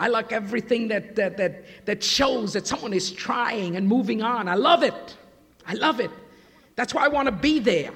I 0.00 0.08
like 0.08 0.32
everything 0.32 0.88
that, 0.88 1.14
that, 1.16 1.36
that, 1.36 1.62
that 1.84 2.02
shows 2.02 2.54
that 2.54 2.66
someone 2.66 2.94
is 2.94 3.12
trying 3.12 3.76
and 3.76 3.86
moving 3.86 4.22
on. 4.22 4.48
I 4.48 4.54
love 4.54 4.82
it. 4.82 5.16
I 5.66 5.74
love 5.74 6.00
it. 6.00 6.10
That's 6.74 6.94
why 6.94 7.04
I 7.04 7.08
want 7.08 7.26
to 7.26 7.32
be 7.32 7.58
there. 7.58 7.92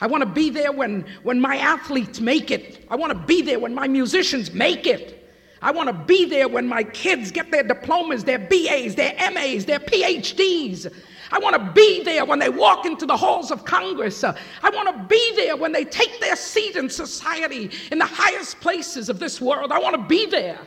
I 0.00 0.06
want 0.06 0.22
to 0.22 0.28
be 0.28 0.48
there 0.48 0.72
when, 0.72 1.06
when 1.22 1.38
my 1.38 1.56
athletes 1.58 2.20
make 2.20 2.50
it. 2.50 2.86
I 2.90 2.96
want 2.96 3.12
to 3.12 3.18
be 3.26 3.42
there 3.42 3.58
when 3.58 3.74
my 3.74 3.86
musicians 3.86 4.52
make 4.54 4.86
it. 4.86 5.30
I 5.60 5.70
want 5.72 5.88
to 5.88 5.92
be 5.92 6.24
there 6.24 6.48
when 6.48 6.66
my 6.66 6.82
kids 6.82 7.30
get 7.30 7.50
their 7.50 7.62
diplomas, 7.62 8.24
their 8.24 8.38
BAs, 8.38 8.94
their 8.94 9.14
MAs, 9.30 9.66
their 9.66 9.78
PhDs. 9.78 10.90
I 11.30 11.38
want 11.38 11.54
to 11.54 11.72
be 11.72 12.02
there 12.02 12.24
when 12.24 12.38
they 12.38 12.48
walk 12.48 12.86
into 12.86 13.04
the 13.04 13.16
halls 13.16 13.50
of 13.50 13.66
Congress. 13.66 14.24
I 14.24 14.34
want 14.70 14.88
to 14.88 15.04
be 15.06 15.36
there 15.36 15.56
when 15.56 15.72
they 15.72 15.84
take 15.84 16.18
their 16.18 16.34
seat 16.34 16.76
in 16.76 16.88
society 16.88 17.70
in 17.90 17.98
the 17.98 18.06
highest 18.06 18.58
places 18.60 19.10
of 19.10 19.18
this 19.18 19.38
world. 19.38 19.70
I 19.70 19.78
want 19.78 19.94
to 19.96 20.02
be 20.02 20.24
there. 20.24 20.58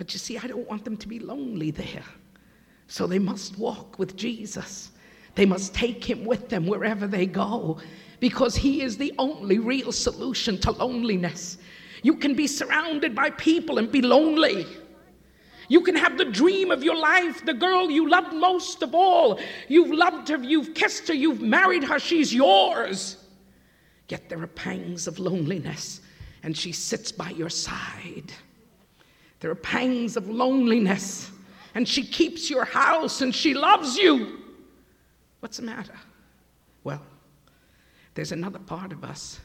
But 0.00 0.14
you 0.14 0.18
see, 0.18 0.38
I 0.38 0.46
don't 0.46 0.66
want 0.66 0.82
them 0.86 0.96
to 0.96 1.06
be 1.06 1.18
lonely 1.18 1.72
there. 1.72 2.06
So 2.86 3.06
they 3.06 3.18
must 3.18 3.58
walk 3.58 3.98
with 3.98 4.16
Jesus. 4.16 4.92
They 5.34 5.44
must 5.44 5.74
take 5.74 6.02
him 6.02 6.24
with 6.24 6.48
them 6.48 6.66
wherever 6.66 7.06
they 7.06 7.26
go 7.26 7.76
because 8.18 8.56
he 8.56 8.80
is 8.80 8.96
the 8.96 9.12
only 9.18 9.58
real 9.58 9.92
solution 9.92 10.56
to 10.60 10.70
loneliness. 10.70 11.58
You 12.02 12.16
can 12.16 12.32
be 12.32 12.46
surrounded 12.46 13.14
by 13.14 13.28
people 13.28 13.76
and 13.76 13.92
be 13.92 14.00
lonely. 14.00 14.66
You 15.68 15.82
can 15.82 15.96
have 15.96 16.16
the 16.16 16.24
dream 16.24 16.70
of 16.70 16.82
your 16.82 16.96
life, 16.96 17.44
the 17.44 17.52
girl 17.52 17.90
you 17.90 18.08
loved 18.08 18.32
most 18.32 18.82
of 18.82 18.94
all. 18.94 19.38
You've 19.68 19.92
loved 19.92 20.30
her, 20.30 20.38
you've 20.38 20.72
kissed 20.72 21.08
her, 21.08 21.14
you've 21.14 21.42
married 21.42 21.84
her, 21.84 21.98
she's 21.98 22.32
yours. 22.32 23.18
Yet 24.08 24.30
there 24.30 24.42
are 24.42 24.46
pangs 24.46 25.06
of 25.06 25.18
loneliness, 25.18 26.00
and 26.42 26.56
she 26.56 26.72
sits 26.72 27.12
by 27.12 27.28
your 27.32 27.50
side. 27.50 28.32
There 29.40 29.50
are 29.50 29.56
pangs 29.56 30.16
of 30.16 30.28
loneliness, 30.28 31.30
and 31.74 31.88
she 31.88 32.04
keeps 32.04 32.50
your 32.50 32.64
house 32.64 33.22
and 33.22 33.34
she 33.34 33.54
loves 33.54 33.96
you. 33.96 34.38
What's 35.40 35.56
the 35.56 35.62
matter? 35.62 35.94
Well, 36.84 37.02
there's 38.14 38.32
another 38.32 38.58
part 38.58 38.92
of 38.92 39.02
us 39.02 39.40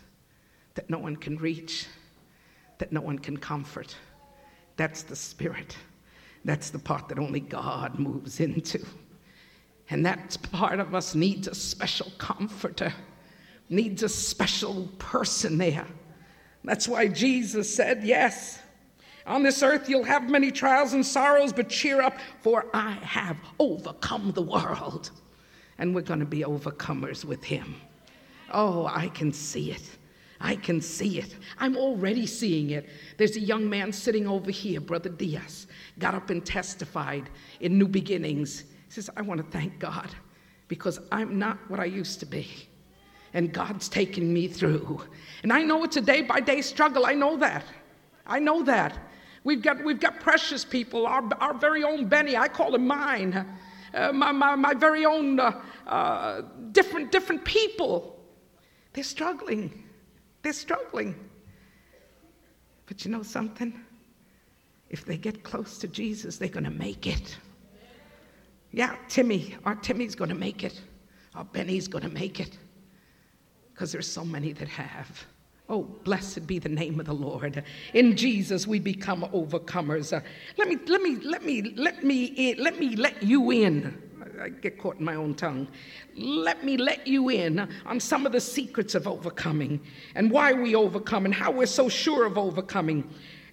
that 0.73 0.89
no 0.89 0.99
one 0.99 1.15
can 1.15 1.37
reach, 1.37 1.87
that 2.77 2.91
no 2.91 2.99
one 2.99 3.17
can 3.17 3.37
comfort. 3.37 3.95
That's 4.75 5.03
the 5.03 5.15
spirit. 5.15 5.77
That's 6.43 6.69
the 6.69 6.79
part 6.79 7.07
that 7.09 7.17
only 7.17 7.39
God 7.39 7.97
moves 7.97 8.39
into. 8.39 8.85
And 9.89 10.05
that 10.05 10.37
part 10.51 10.79
of 10.79 10.93
us 10.93 11.15
needs 11.15 11.47
a 11.47 11.55
special 11.55 12.11
comforter, 12.17 12.93
needs 13.69 14.03
a 14.03 14.09
special 14.09 14.89
person 14.99 15.57
there. 15.57 15.87
That's 16.63 16.87
why 16.87 17.07
Jesus 17.07 17.73
said, 17.73 18.03
Yes, 18.03 18.59
on 19.25 19.44
this 19.44 19.63
earth 19.63 19.89
you'll 19.89 20.03
have 20.03 20.29
many 20.29 20.51
trials 20.51 20.94
and 20.94 21.05
sorrows, 21.05 21.51
but 21.51 21.70
cheer 21.70 22.01
up, 22.01 22.17
for 22.41 22.65
I 22.74 22.91
have 22.91 23.38
overcome 23.60 24.32
the 24.32 24.41
world. 24.41 25.12
And 25.77 25.94
we're 25.94 26.01
going 26.01 26.20
to 26.20 26.25
be 26.25 26.41
overcomers 26.41 27.25
with 27.25 27.44
Him. 27.44 27.75
Oh, 28.51 28.86
I 28.86 29.10
can 29.10 29.34
see 29.34 29.72
it. 29.72 29.84
I 30.39 30.55
can 30.55 30.82
see 30.82 31.20
it. 31.20 31.36
I'm 31.58 31.77
already 31.77 32.25
seeing 32.25 32.72
it. 32.72 32.89
There's 33.17 33.36
a 33.36 33.41
young 33.41 33.70
man 33.70 33.91
sitting 33.91 34.27
over 34.27 34.51
here, 34.51 34.79
Brother 34.79 35.10
Diaz, 35.10 35.67
got 35.98 36.13
up 36.13 36.29
and 36.29 36.46
testified 36.46 37.29
in 37.62 37.77
New 37.77 37.88
Beginnings. 37.88 38.62
He 38.62 38.91
says, 38.91 39.10
I 39.17 39.21
want 39.21 39.39
to 39.41 39.47
thank 39.58 39.80
God 39.80 40.10
because 40.67 40.99
I'm 41.12 41.39
not 41.39 41.58
what 41.69 41.80
I 41.80 41.86
used 41.86 42.19
to 42.19 42.26
be. 42.26 42.47
And 43.34 43.52
God's 43.54 43.89
taking 43.89 44.34
me 44.34 44.47
through. 44.47 45.02
And 45.43 45.52
I 45.52 45.62
know 45.62 45.84
it's 45.84 45.97
a 45.97 46.02
day 46.02 46.21
by 46.21 46.39
day 46.39 46.62
struggle. 46.62 47.06
I 47.06 47.13
know 47.13 47.38
that. 47.38 47.65
I 48.26 48.39
know 48.39 48.63
that. 48.63 48.97
We've 49.45 49.62
got, 49.62 49.84
we've 49.84 49.99
got 49.99 50.19
precious 50.19 50.65
people, 50.65 51.05
our, 51.05 51.23
our 51.39 51.53
very 51.53 51.84
own 51.84 52.08
Benny, 52.08 52.36
I 52.36 52.47
call 52.47 52.73
him 52.73 52.88
mine, 52.88 53.45
uh, 53.93 54.12
my, 54.12 54.31
my, 54.31 54.55
my 54.55 54.73
very 54.73 55.05
own 55.05 55.39
uh, 55.39 55.62
uh, 55.86 56.41
different, 56.71 57.12
different 57.12 57.45
people. 57.45 58.19
They're 58.93 59.03
struggling. 59.03 59.84
They're 60.41 60.51
struggling. 60.51 61.29
But 62.88 63.05
you 63.05 63.12
know 63.12 63.21
something? 63.21 63.79
If 64.89 65.05
they 65.05 65.15
get 65.15 65.43
close 65.43 65.77
to 65.77 65.88
Jesus, 65.88 66.38
they're 66.38 66.49
going 66.49 66.63
to 66.63 66.71
make 66.71 67.05
it. 67.05 67.38
Yeah, 68.71 68.95
Timmy, 69.08 69.55
our 69.63 69.75
Timmy's 69.75 70.15
going 70.15 70.29
to 70.29 70.36
make 70.36 70.63
it. 70.63 70.81
Our 71.36 71.45
Benny's 71.45 71.88
going 71.88 72.03
to 72.03 72.10
make 72.10 72.39
it. 72.39 72.58
Because 73.71 73.91
there's 73.91 74.12
so 74.12 74.25
many 74.25 74.53
that 74.53 74.67
have. 74.67 75.25
Oh, 75.67 75.84
blessed 76.04 76.45
be 76.45 76.60
the 76.60 76.69
name 76.69 76.99
of 76.99 77.08
the 77.08 77.13
Lord. 77.13 77.63
In 77.93 78.15
Jesus, 78.15 78.67
we 78.67 78.80
become 78.80 79.23
overcomers. 79.34 80.15
Uh, 80.15 80.21
let 80.58 80.67
me, 80.67 80.78
let 80.88 81.01
me, 81.01 81.15
let 81.17 81.43
me, 81.43 81.73
let 81.75 82.04
me, 82.04 82.25
in, 82.25 82.63
let 82.63 82.80
me 82.80 82.95
let 82.95 83.23
you 83.23 83.49
in 83.51 84.01
I 84.39 84.49
get 84.49 84.78
caught 84.78 84.97
in 84.97 85.06
my 85.06 85.15
own 85.15 85.36
tongue. 85.36 85.67
Let 86.15 86.63
me 86.63 86.78
let 86.78 87.08
you 87.08 87.30
in 87.30 87.67
on 87.86 87.99
some 87.99 88.25
of 88.25 88.32
the 88.32 88.41
secrets 88.41 88.95
of 88.95 89.08
overcoming 89.08 89.80
and 90.15 90.32
why 90.32 90.54
we 90.54 90.75
overcome 90.75 91.25
and 91.25 91.34
how 91.34 91.51
we're 91.51 91.65
so 91.65 91.89
sure 91.89 92.25
of 92.25 92.38
overcoming. 92.38 93.10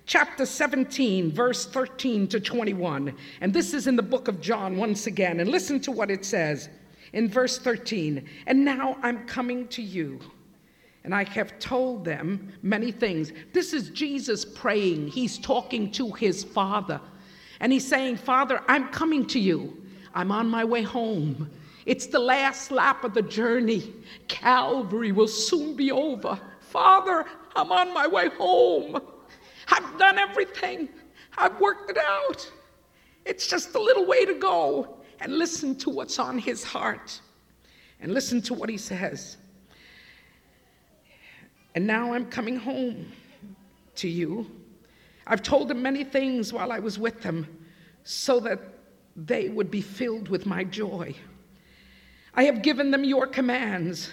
Chapter 0.07 0.45
17, 0.45 1.31
verse 1.31 1.67
13 1.67 2.27
to 2.29 2.41
21. 2.41 3.15
And 3.41 3.53
this 3.53 3.73
is 3.73 3.87
in 3.87 3.97
the 3.97 4.03
book 4.03 4.29
of 4.29 4.41
John 4.41 4.77
once 4.77 5.07
again. 5.07 5.41
And 5.41 5.51
listen 5.51 5.81
to 5.81 5.93
what 5.93 6.11
it 6.11 6.25
says 6.25 6.69
in 7.13 7.29
verse 7.29 7.59
13. 7.59 8.29
And 8.47 8.65
now 8.65 8.97
I'm 9.03 9.25
coming 9.27 9.69
to 9.69 9.83
you. 9.83 10.19
And 11.05 11.15
I 11.15 11.25
have 11.25 11.59
told 11.59 12.05
them 12.05 12.53
many 12.63 12.93
things. 12.93 13.33
This 13.53 13.73
is 13.73 13.91
Jesus 13.91 14.45
praying. 14.45 15.09
He's 15.09 15.39
talking 15.39 15.91
to 15.93 16.13
his 16.13 16.45
Father. 16.45 17.01
And 17.61 17.73
he's 17.73 17.87
saying, 17.87 18.17
Father, 18.17 18.63
I'm 18.69 18.89
coming 18.89 19.27
to 19.27 19.41
you. 19.41 19.83
I'm 20.15 20.31
on 20.31 20.49
my 20.49 20.65
way 20.65 20.83
home. 20.83 21.51
It's 21.87 22.07
the 22.07 22.19
last 22.19 22.71
lap 22.71 23.05
of 23.05 23.15
the 23.15 23.23
journey. 23.23 23.93
Calvary 24.29 25.13
will 25.13 25.29
soon 25.29 25.75
be 25.75 25.91
over. 25.91 26.39
Father, 26.61 27.25
I'm 27.57 27.73
on 27.73 27.93
my 27.93 28.07
way 28.07 28.29
home. 28.29 29.01
I've 29.69 29.99
done 29.99 30.19
everything, 30.19 30.89
I've 31.37 31.59
worked 31.61 31.91
it 31.91 31.99
out. 31.99 32.51
It's 33.25 33.47
just 33.47 33.75
a 33.75 33.81
little 33.81 34.07
way 34.07 34.25
to 34.25 34.35
go. 34.35 34.97
And 35.21 35.39
listen 35.39 35.77
to 35.77 35.91
what's 35.91 36.19
on 36.19 36.39
his 36.39 36.65
heart. 36.65 37.21
And 38.01 38.13
listen 38.13 38.43
to 38.43 38.55
what 38.55 38.69
he 38.69 38.77
says. 38.77 39.37
And 41.75 41.87
now 41.87 42.13
I'm 42.13 42.27
coming 42.27 42.57
home 42.57 43.11
to 43.97 44.09
you. 44.09 44.51
I've 45.27 45.43
told 45.43 45.69
them 45.69 45.83
many 45.83 46.05
things 46.05 46.53
while 46.53 46.73
I 46.73 46.79
was 46.79 46.99
with 46.99 47.23
them 47.23 47.47
so 48.05 48.41
that 48.41 48.59
they 49.17 49.49
would 49.49 49.71
be 49.71 49.81
filled 49.81 50.29
with 50.29 50.47
my 50.47 50.65
joy. 50.65 51.15
I 52.35 52.45
have 52.45 52.63
given 52.63 52.91
them 52.91 53.05
your 53.05 53.27
commands, 53.27 54.11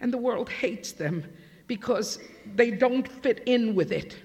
and 0.00 0.12
the 0.12 0.18
world 0.18 0.48
hates 0.48 0.92
them 0.92 1.24
because 1.66 2.18
they 2.54 2.70
don't 2.70 3.08
fit 3.08 3.42
in 3.46 3.74
with 3.74 3.92
it, 3.92 4.16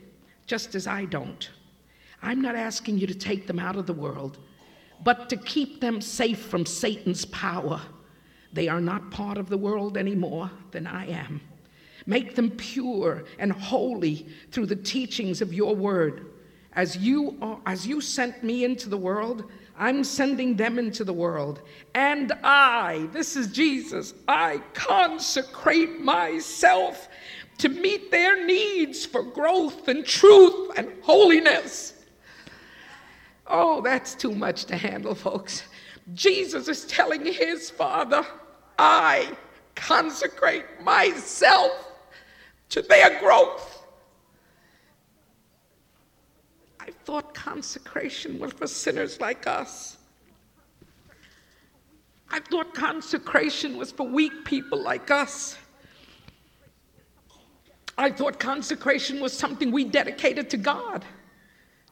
just 0.48 0.76
as 0.76 0.88
I 0.88 1.06
don't. 1.06 1.50
I'm 2.22 2.42
not 2.42 2.56
asking 2.56 2.98
you 2.98 3.08
to 3.08 3.16
take 3.16 3.48
them 3.48 3.60
out 3.60 3.76
of 3.76 3.88
the 3.88 3.94
world, 3.94 4.38
but 5.04 5.30
to 5.30 5.38
keep 5.38 5.82
them 5.82 6.02
safe 6.02 6.40
from 6.40 6.66
Satan's 6.66 7.26
power. 7.26 7.82
They 8.54 8.68
are 8.68 8.82
not 8.82 9.12
part 9.12 9.38
of 9.38 9.50
the 9.50 9.58
world 9.58 9.98
any 9.98 10.16
more 10.16 10.52
than 10.72 10.86
I 10.86 11.08
am. 11.08 11.42
Make 12.06 12.36
them 12.36 12.52
pure 12.52 13.26
and 13.40 13.52
holy 13.52 14.28
through 14.52 14.68
the 14.68 14.76
teachings 14.76 15.42
of 15.42 15.54
your 15.54 15.76
word. 15.76 16.28
As 16.74 16.98
you, 16.98 17.38
are, 17.42 17.60
as 17.66 17.86
you 17.86 18.00
sent 18.02 18.44
me 18.44 18.64
into 18.64 18.90
the 18.90 18.98
world, 18.98 19.50
I'm 19.78 20.04
sending 20.04 20.56
them 20.56 20.80
into 20.80 21.04
the 21.04 21.14
world. 21.14 21.62
And 21.96 22.32
I, 22.44 23.10
this 23.12 23.36
is 23.36 23.48
Jesus, 23.48 24.14
I 24.28 24.62
consecrate 24.74 26.00
myself 26.00 27.10
to 27.58 27.70
meet 27.70 28.10
their 28.10 28.46
needs 28.46 29.06
for 29.06 29.22
growth 29.22 29.88
and 29.88 30.06
truth 30.06 30.72
and 30.78 30.92
holiness. 31.02 31.94
Oh, 33.48 33.82
that's 33.82 34.16
too 34.16 34.34
much 34.34 34.66
to 34.66 34.78
handle, 34.78 35.14
folks. 35.14 35.64
Jesus 36.14 36.68
is 36.68 36.86
telling 36.86 37.26
his 37.26 37.70
Father, 37.70 38.26
I 38.80 39.32
consecrate 39.76 40.66
myself 40.82 41.91
to 42.72 42.82
their 42.82 43.20
growth. 43.20 43.86
I 46.80 46.90
thought 47.06 47.34
consecration 47.34 48.40
was 48.40 48.54
for 48.54 48.68
sinners 48.68 49.20
like 49.20 49.46
us. 49.46 49.98
I 52.30 52.40
thought 52.40 52.74
consecration 52.74 53.78
was 53.78 53.92
for 53.92 54.08
weak 54.08 54.46
people 54.46 54.82
like 54.82 55.12
us. 55.12 55.58
I 57.98 58.10
thought 58.10 58.40
consecration 58.40 59.20
was 59.20 59.34
something 59.34 59.72
we 59.72 59.84
dedicated 59.84 60.50
to 60.52 60.58
God. 60.58 61.06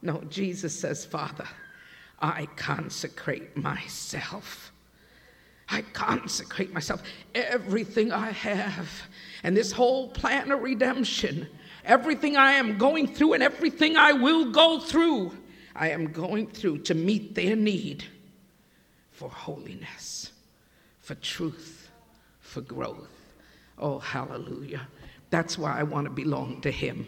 No, 0.01 0.23
Jesus 0.29 0.77
says, 0.79 1.05
Father, 1.05 1.47
I 2.19 2.47
consecrate 2.55 3.55
myself. 3.57 4.71
I 5.71 5.83
consecrate 5.93 6.73
myself, 6.73 7.03
everything 7.35 8.11
I 8.11 8.31
have, 8.31 8.89
and 9.43 9.55
this 9.55 9.71
whole 9.71 10.09
plan 10.09 10.51
of 10.51 10.61
redemption, 10.61 11.47
everything 11.85 12.37
I 12.37 12.53
am 12.53 12.77
going 12.77 13.07
through 13.07 13.33
and 13.33 13.43
everything 13.43 13.95
I 13.95 14.13
will 14.13 14.51
go 14.51 14.79
through, 14.79 15.31
I 15.75 15.89
am 15.89 16.11
going 16.11 16.47
through 16.47 16.79
to 16.79 16.95
meet 16.95 17.35
their 17.35 17.55
need 17.55 18.03
for 19.11 19.29
holiness, 19.29 20.31
for 21.01 21.15
truth, 21.15 21.89
for 22.39 22.61
growth. 22.61 23.09
Oh, 23.77 23.99
hallelujah. 23.99 24.87
That's 25.29 25.57
why 25.57 25.79
I 25.79 25.83
want 25.83 26.05
to 26.05 26.11
belong 26.11 26.61
to 26.61 26.71
Him. 26.71 27.05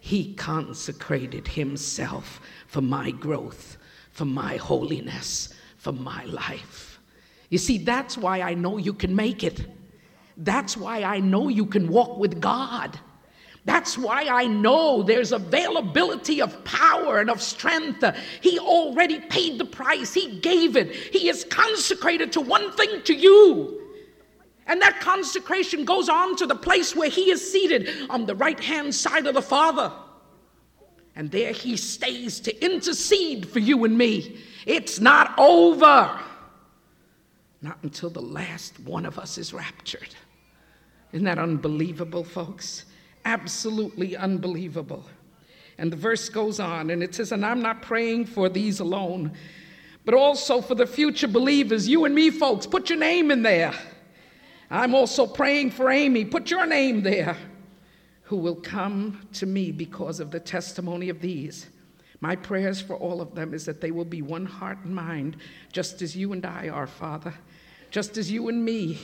He 0.00 0.34
consecrated 0.34 1.48
Himself 1.48 2.40
for 2.66 2.82
my 2.82 3.10
growth, 3.10 3.78
for 4.10 4.24
my 4.26 4.56
holiness, 4.56 5.54
for 5.78 5.92
my 5.92 6.24
life. 6.24 6.91
You 7.52 7.58
see, 7.58 7.76
that's 7.76 8.16
why 8.16 8.40
I 8.40 8.54
know 8.54 8.78
you 8.78 8.94
can 8.94 9.14
make 9.14 9.44
it. 9.44 9.66
That's 10.38 10.74
why 10.74 11.02
I 11.02 11.20
know 11.20 11.50
you 11.50 11.66
can 11.66 11.86
walk 11.86 12.16
with 12.16 12.40
God. 12.40 12.98
That's 13.66 13.98
why 13.98 14.26
I 14.26 14.46
know 14.46 15.02
there's 15.02 15.32
availability 15.32 16.40
of 16.40 16.64
power 16.64 17.20
and 17.20 17.28
of 17.28 17.42
strength. 17.42 18.02
He 18.40 18.58
already 18.58 19.20
paid 19.20 19.58
the 19.58 19.66
price, 19.66 20.14
He 20.14 20.40
gave 20.40 20.76
it. 20.78 20.94
He 20.94 21.28
is 21.28 21.44
consecrated 21.44 22.32
to 22.32 22.40
one 22.40 22.72
thing 22.72 23.02
to 23.02 23.12
you. 23.12 23.82
And 24.66 24.80
that 24.80 25.00
consecration 25.00 25.84
goes 25.84 26.08
on 26.08 26.36
to 26.36 26.46
the 26.46 26.54
place 26.54 26.96
where 26.96 27.10
He 27.10 27.30
is 27.30 27.52
seated 27.52 27.86
on 28.08 28.24
the 28.24 28.34
right 28.34 28.60
hand 28.60 28.94
side 28.94 29.26
of 29.26 29.34
the 29.34 29.42
Father. 29.42 29.92
And 31.16 31.30
there 31.30 31.52
He 31.52 31.76
stays 31.76 32.40
to 32.40 32.64
intercede 32.64 33.46
for 33.46 33.58
you 33.58 33.84
and 33.84 33.98
me. 33.98 34.38
It's 34.64 35.00
not 35.00 35.34
over. 35.36 36.18
Not 37.62 37.78
until 37.82 38.10
the 38.10 38.20
last 38.20 38.78
one 38.80 39.06
of 39.06 39.18
us 39.18 39.38
is 39.38 39.54
raptured. 39.54 40.14
Isn't 41.12 41.24
that 41.24 41.38
unbelievable, 41.38 42.24
folks? 42.24 42.84
absolutely 43.24 44.16
unbelievable. 44.16 45.04
And 45.78 45.92
the 45.92 45.96
verse 45.96 46.28
goes 46.28 46.60
on, 46.60 46.90
and 46.90 47.02
it 47.02 47.14
says, 47.14 47.32
And 47.32 47.44
I'm 47.44 47.62
not 47.62 47.82
praying 47.82 48.26
for 48.26 48.48
these 48.48 48.80
alone, 48.80 49.32
but 50.04 50.14
also 50.14 50.60
for 50.60 50.74
the 50.74 50.86
future 50.86 51.28
believers, 51.28 51.88
you 51.88 52.04
and 52.04 52.14
me, 52.14 52.30
folks. 52.30 52.66
Put 52.66 52.90
your 52.90 52.98
name 52.98 53.30
in 53.30 53.42
there. 53.42 53.72
I'm 54.70 54.94
also 54.94 55.26
praying 55.26 55.72
for 55.72 55.90
Amy. 55.90 56.24
Put 56.24 56.50
your 56.50 56.66
name 56.66 57.02
there, 57.02 57.36
who 58.22 58.36
will 58.36 58.56
come 58.56 59.28
to 59.34 59.46
me 59.46 59.70
because 59.70 60.20
of 60.20 60.30
the 60.30 60.40
testimony 60.40 61.08
of 61.08 61.20
these. 61.20 61.68
My 62.20 62.36
prayers 62.36 62.80
for 62.80 62.94
all 62.96 63.20
of 63.20 63.34
them 63.34 63.52
is 63.52 63.64
that 63.66 63.80
they 63.80 63.90
will 63.90 64.04
be 64.04 64.22
one 64.22 64.46
heart 64.46 64.78
and 64.84 64.94
mind, 64.94 65.36
just 65.72 66.02
as 66.02 66.16
you 66.16 66.32
and 66.32 66.46
I 66.46 66.68
are, 66.68 66.86
Father, 66.86 67.34
just 67.92 68.16
as 68.16 68.32
you 68.32 68.48
and 68.48 68.64
me 68.64 68.98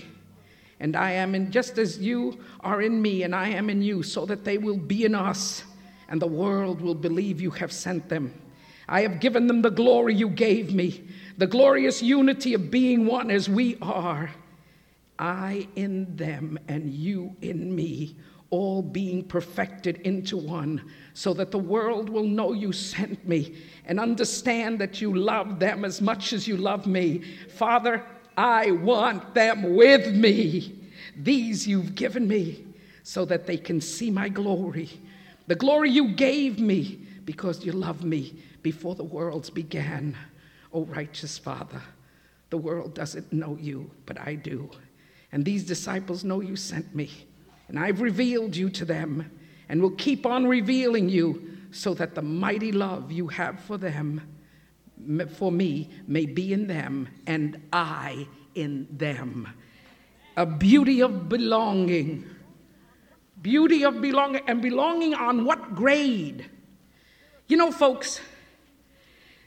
and 0.80 0.96
I 0.96 1.12
am 1.12 1.34
in 1.34 1.50
just 1.50 1.78
as 1.78 1.98
you 1.98 2.38
are 2.60 2.82
in 2.82 3.00
me 3.00 3.22
and 3.22 3.34
I 3.34 3.48
am 3.48 3.70
in 3.70 3.82
you, 3.82 4.02
so 4.02 4.26
that 4.26 4.44
they 4.44 4.58
will 4.58 4.78
be 4.78 5.04
in 5.04 5.14
us, 5.14 5.64
and 6.08 6.22
the 6.22 6.26
world 6.26 6.80
will 6.80 6.94
believe 6.94 7.40
you 7.40 7.50
have 7.50 7.72
sent 7.72 8.08
them. 8.08 8.32
I 8.88 9.02
have 9.02 9.20
given 9.20 9.46
them 9.46 9.60
the 9.60 9.70
glory 9.70 10.14
you 10.14 10.28
gave 10.28 10.72
me, 10.72 11.04
the 11.36 11.46
glorious 11.46 12.02
unity 12.02 12.54
of 12.54 12.70
being 12.70 13.06
one 13.06 13.30
as 13.30 13.48
we 13.48 13.76
are. 13.82 14.30
I 15.18 15.68
in 15.74 16.16
them 16.16 16.58
and 16.68 16.90
you 16.90 17.36
in 17.42 17.74
me, 17.74 18.16
all 18.50 18.80
being 18.80 19.24
perfected 19.24 19.96
into 20.02 20.36
one, 20.36 20.80
so 21.12 21.34
that 21.34 21.50
the 21.50 21.58
world 21.58 22.08
will 22.08 22.22
know 22.22 22.52
you 22.52 22.72
sent 22.72 23.26
me 23.26 23.56
and 23.84 23.98
understand 23.98 24.78
that 24.78 25.00
you 25.00 25.12
love 25.12 25.58
them 25.58 25.84
as 25.84 26.00
much 26.00 26.32
as 26.32 26.46
you 26.46 26.56
love 26.56 26.86
me. 26.86 27.22
Father, 27.48 28.06
I 28.38 28.70
want 28.70 29.34
them 29.34 29.74
with 29.74 30.14
me. 30.14 30.72
These 31.16 31.66
you've 31.66 31.96
given 31.96 32.28
me 32.28 32.64
so 33.02 33.24
that 33.24 33.48
they 33.48 33.56
can 33.56 33.80
see 33.80 34.12
my 34.12 34.28
glory. 34.28 34.90
The 35.48 35.56
glory 35.56 35.90
you 35.90 36.10
gave 36.14 36.60
me 36.60 37.00
because 37.24 37.64
you 37.64 37.72
loved 37.72 38.04
me 38.04 38.40
before 38.62 38.94
the 38.94 39.02
worlds 39.02 39.50
began. 39.50 40.16
O 40.72 40.84
righteous 40.84 41.36
Father, 41.36 41.82
the 42.50 42.58
world 42.58 42.94
doesn't 42.94 43.32
know 43.32 43.58
you, 43.60 43.90
but 44.06 44.20
I 44.20 44.36
do. 44.36 44.70
And 45.32 45.44
these 45.44 45.64
disciples 45.64 46.22
know 46.22 46.40
you 46.40 46.54
sent 46.54 46.94
me. 46.94 47.10
And 47.66 47.76
I've 47.76 48.00
revealed 48.00 48.54
you 48.54 48.70
to 48.70 48.84
them 48.84 49.28
and 49.68 49.82
will 49.82 49.90
keep 49.90 50.24
on 50.24 50.46
revealing 50.46 51.08
you 51.08 51.56
so 51.72 51.92
that 51.94 52.14
the 52.14 52.22
mighty 52.22 52.70
love 52.70 53.10
you 53.10 53.26
have 53.26 53.58
for 53.58 53.78
them 53.78 54.20
for 55.30 55.52
me 55.52 55.90
may 56.06 56.26
be 56.26 56.52
in 56.52 56.66
them 56.66 57.08
and 57.26 57.60
I 57.72 58.26
in 58.54 58.86
them. 58.90 59.48
A 60.36 60.46
beauty 60.46 61.02
of 61.02 61.28
belonging. 61.28 62.24
Beauty 63.40 63.84
of 63.84 64.00
belonging, 64.00 64.42
and 64.46 64.60
belonging 64.60 65.14
on 65.14 65.44
what 65.44 65.74
grade? 65.74 66.50
You 67.46 67.56
know, 67.56 67.70
folks, 67.70 68.20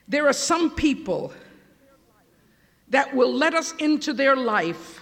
there 0.08 0.26
are 0.26 0.32
some 0.32 0.74
people 0.74 1.32
that 2.88 3.14
will 3.14 3.32
let 3.32 3.54
us 3.54 3.72
into 3.78 4.12
their 4.12 4.36
life, 4.36 5.00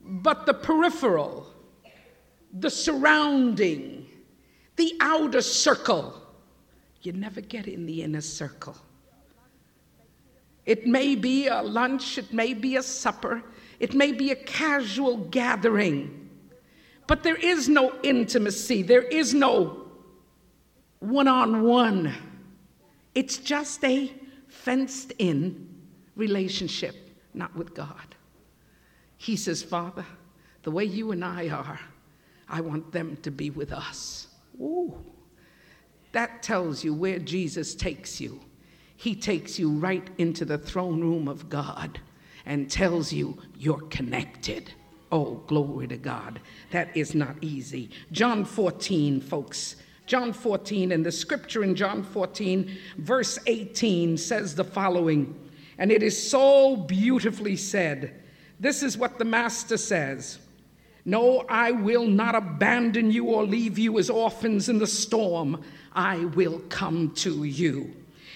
but 0.00 0.46
the 0.46 0.54
peripheral, 0.54 1.46
the 2.52 2.70
surrounding, 2.70 4.06
the 4.76 4.94
outer 5.00 5.42
circle, 5.42 6.20
you 7.02 7.12
never 7.12 7.40
get 7.40 7.66
in 7.66 7.86
the 7.86 8.02
inner 8.02 8.20
circle. 8.20 8.76
It 10.66 10.86
may 10.86 11.14
be 11.14 11.46
a 11.46 11.62
lunch, 11.62 12.18
it 12.18 12.32
may 12.32 12.54
be 12.54 12.76
a 12.76 12.82
supper, 12.82 13.42
it 13.78 13.94
may 13.94 14.12
be 14.12 14.30
a 14.30 14.36
casual 14.36 15.18
gathering, 15.18 16.30
but 17.06 17.22
there 17.22 17.36
is 17.36 17.68
no 17.68 17.94
intimacy, 18.02 18.82
there 18.82 19.02
is 19.02 19.34
no 19.34 19.86
one 21.00 21.28
on 21.28 21.62
one. 21.62 22.14
It's 23.14 23.36
just 23.36 23.84
a 23.84 24.10
fenced 24.48 25.12
in 25.18 25.68
relationship, 26.16 26.94
not 27.34 27.54
with 27.54 27.74
God. 27.74 28.14
He 29.18 29.36
says, 29.36 29.62
Father, 29.62 30.06
the 30.62 30.70
way 30.70 30.84
you 30.84 31.12
and 31.12 31.24
I 31.24 31.50
are, 31.50 31.80
I 32.48 32.60
want 32.62 32.90
them 32.90 33.16
to 33.22 33.30
be 33.30 33.50
with 33.50 33.72
us. 33.72 34.28
Ooh. 34.60 34.96
That 36.12 36.42
tells 36.42 36.84
you 36.84 36.94
where 36.94 37.18
Jesus 37.18 37.74
takes 37.74 38.20
you 38.20 38.40
he 39.04 39.14
takes 39.14 39.58
you 39.58 39.68
right 39.68 40.08
into 40.16 40.46
the 40.46 40.56
throne 40.56 41.02
room 41.02 41.28
of 41.28 41.50
God 41.50 42.00
and 42.46 42.70
tells 42.70 43.12
you 43.12 43.36
you're 43.58 43.82
connected. 43.90 44.72
Oh, 45.12 45.42
glory 45.46 45.86
to 45.88 45.98
God. 45.98 46.40
That 46.70 46.96
is 46.96 47.14
not 47.14 47.36
easy. 47.42 47.90
John 48.12 48.46
14, 48.46 49.20
folks. 49.20 49.76
John 50.06 50.32
14, 50.32 50.92
and 50.92 51.04
the 51.04 51.12
scripture 51.12 51.62
in 51.64 51.74
John 51.74 52.02
14, 52.02 52.78
verse 52.96 53.38
18 53.46 54.16
says 54.16 54.54
the 54.54 54.64
following, 54.64 55.38
and 55.76 55.92
it 55.92 56.02
is 56.02 56.30
so 56.30 56.74
beautifully 56.74 57.56
said. 57.56 58.22
This 58.58 58.82
is 58.82 58.96
what 58.96 59.18
the 59.18 59.26
Master 59.26 59.76
says 59.76 60.38
No, 61.04 61.44
I 61.50 61.72
will 61.72 62.06
not 62.06 62.34
abandon 62.34 63.10
you 63.10 63.26
or 63.26 63.44
leave 63.44 63.78
you 63.78 63.98
as 63.98 64.08
orphans 64.08 64.70
in 64.70 64.78
the 64.78 64.86
storm. 64.86 65.62
I 65.92 66.24
will 66.24 66.60
come 66.70 67.10
to 67.16 67.44
you. 67.44 67.94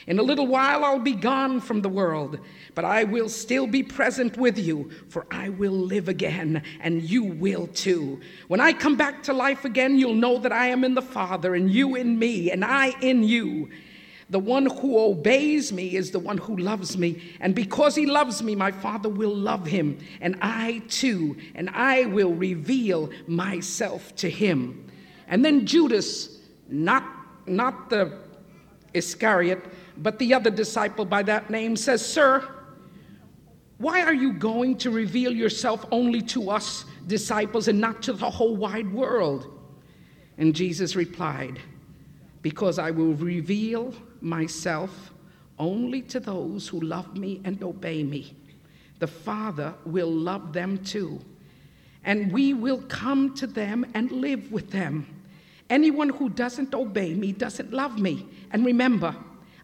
In 0.09 0.18
a 0.18 0.23
little 0.23 0.47
while 0.47 0.87
I'll 0.87 0.99
be 0.99 1.12
gone 1.12 1.61
from 1.61 1.83
the 1.83 1.88
world, 1.90 2.38
but 2.75 2.87
I 2.87 3.05
will 3.05 3.29
still 3.29 3.66
be 3.66 3.83
present 3.83 4.38
with 4.38 4.59
you, 4.59 4.90
for 5.11 5.27
I 5.31 5.51
will 5.51 5.71
live 5.71 6.09
again, 6.09 6.62
and 6.81 7.03
you 7.03 7.25
will 7.25 7.66
too. 7.66 8.18
When 8.47 8.59
I 8.59 8.73
come 8.73 8.97
back 8.97 9.23
to 9.25 9.35
life 9.35 9.66
again, 9.66 9.99
you'll 9.99 10.14
know 10.14 10.38
that 10.38 10.51
I 10.51 10.68
am 10.68 10.83
in 10.83 10.94
the 10.94 11.03
Father, 11.03 11.55
and 11.55 11.71
you 11.71 11.94
in 11.94 12.18
me, 12.18 12.51
and 12.51 12.64
I 12.64 12.94
in 13.03 13.23
you. 13.23 13.68
The 14.31 14.38
one 14.38 14.64
who 14.64 14.99
obeys 14.99 15.75
me 15.75 15.94
is 15.94 16.11
the 16.11 16.18
one 16.18 16.38
who 16.38 16.57
loves 16.57 16.97
me. 16.97 17.35
And 17.40 17.55
because 17.55 17.94
he 17.94 18.07
loves 18.07 18.42
me, 18.42 18.55
my 18.55 18.73
Father 18.73 19.11
will 19.11 19.37
love 19.37 19.66
him, 19.66 19.99
and 20.23 20.38
I 20.40 20.83
too, 20.88 21.37
and 21.55 21.68
I 21.68 22.07
will 22.07 22.33
reveal 22.33 23.11
myself 23.27 24.16
to 24.16 24.31
him. 24.31 24.90
And 25.27 25.44
then 25.44 25.66
Judas, 25.66 26.38
not, 26.66 27.05
not 27.47 27.90
the 27.90 28.16
Iscariot, 28.94 29.62
but 29.98 30.18
the 30.18 30.34
other 30.34 30.50
disciple 30.50 31.04
by 31.04 31.22
that 31.24 31.50
name 31.50 31.76
says, 31.76 32.04
Sir, 32.04 32.48
why 33.78 34.02
are 34.02 34.14
you 34.14 34.32
going 34.32 34.76
to 34.78 34.90
reveal 34.90 35.32
yourself 35.32 35.84
only 35.92 36.20
to 36.22 36.50
us 36.50 36.84
disciples 37.06 37.68
and 37.68 37.80
not 37.80 38.02
to 38.02 38.12
the 38.12 38.28
whole 38.30 38.56
wide 38.56 38.92
world? 38.92 39.58
And 40.37 40.54
Jesus 40.54 40.96
replied, 40.96 41.58
Because 42.42 42.78
I 42.78 42.90
will 42.90 43.14
reveal 43.14 43.94
myself 44.20 45.12
only 45.58 46.02
to 46.02 46.20
those 46.20 46.68
who 46.68 46.80
love 46.80 47.16
me 47.16 47.40
and 47.44 47.62
obey 47.62 48.02
me. 48.02 48.37
The 48.98 49.06
Father 49.06 49.74
will 49.84 50.11
love 50.11 50.52
them 50.52 50.78
too. 50.84 51.20
And 52.04 52.32
we 52.32 52.54
will 52.54 52.82
come 52.82 53.34
to 53.34 53.46
them 53.46 53.84
and 53.94 54.11
live 54.11 54.50
with 54.50 54.70
them 54.70 55.06
Anyone 55.70 56.08
who 56.08 56.30
doesn't 56.30 56.74
obey 56.74 57.14
me 57.14 57.32
doesn't 57.32 57.72
love 57.72 57.98
me. 57.98 58.26
And 58.52 58.64
remember, 58.64 59.14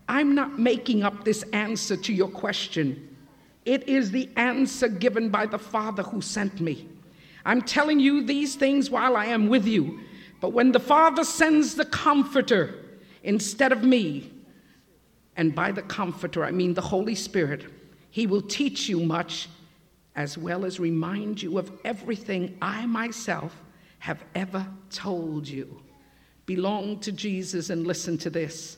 I'm 0.08 0.34
not 0.34 0.58
making 0.58 1.02
up 1.02 1.24
this 1.24 1.42
answer 1.52 1.96
to 1.96 2.12
your 2.12 2.28
question. 2.28 3.16
It 3.64 3.88
is 3.88 4.10
the 4.10 4.28
answer 4.36 4.88
given 4.88 5.30
by 5.30 5.46
the 5.46 5.58
Father 5.58 6.02
who 6.02 6.20
sent 6.20 6.60
me. 6.60 6.88
I'm 7.46 7.62
telling 7.62 8.00
you 8.00 8.22
these 8.22 8.54
things 8.54 8.90
while 8.90 9.16
I 9.16 9.26
am 9.26 9.48
with 9.48 9.66
you. 9.66 10.00
But 10.40 10.52
when 10.52 10.72
the 10.72 10.80
Father 10.80 11.24
sends 11.24 11.74
the 11.74 11.86
Comforter 11.86 12.74
instead 13.22 13.72
of 13.72 13.82
me, 13.82 14.30
and 15.36 15.54
by 15.54 15.72
the 15.72 15.82
Comforter 15.82 16.44
I 16.44 16.50
mean 16.50 16.74
the 16.74 16.82
Holy 16.82 17.14
Spirit, 17.14 17.64
He 18.10 18.26
will 18.26 18.42
teach 18.42 18.88
you 18.88 19.00
much 19.00 19.48
as 20.16 20.38
well 20.38 20.64
as 20.64 20.78
remind 20.78 21.42
you 21.42 21.58
of 21.58 21.72
everything 21.84 22.56
I 22.62 22.86
myself 22.86 23.56
have 24.00 24.22
ever 24.34 24.66
told 24.90 25.48
you. 25.48 25.80
Belong 26.46 27.00
to 27.00 27.10
Jesus 27.10 27.70
and 27.70 27.86
listen 27.86 28.18
to 28.18 28.30
this. 28.30 28.76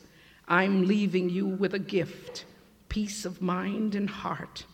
I'm 0.48 0.86
leaving 0.86 1.28
you 1.28 1.46
with 1.46 1.74
a 1.74 1.78
gift 1.78 2.44
peace 2.88 3.24
of 3.24 3.42
mind 3.42 3.94
and 3.94 4.08
heart. 4.08 4.64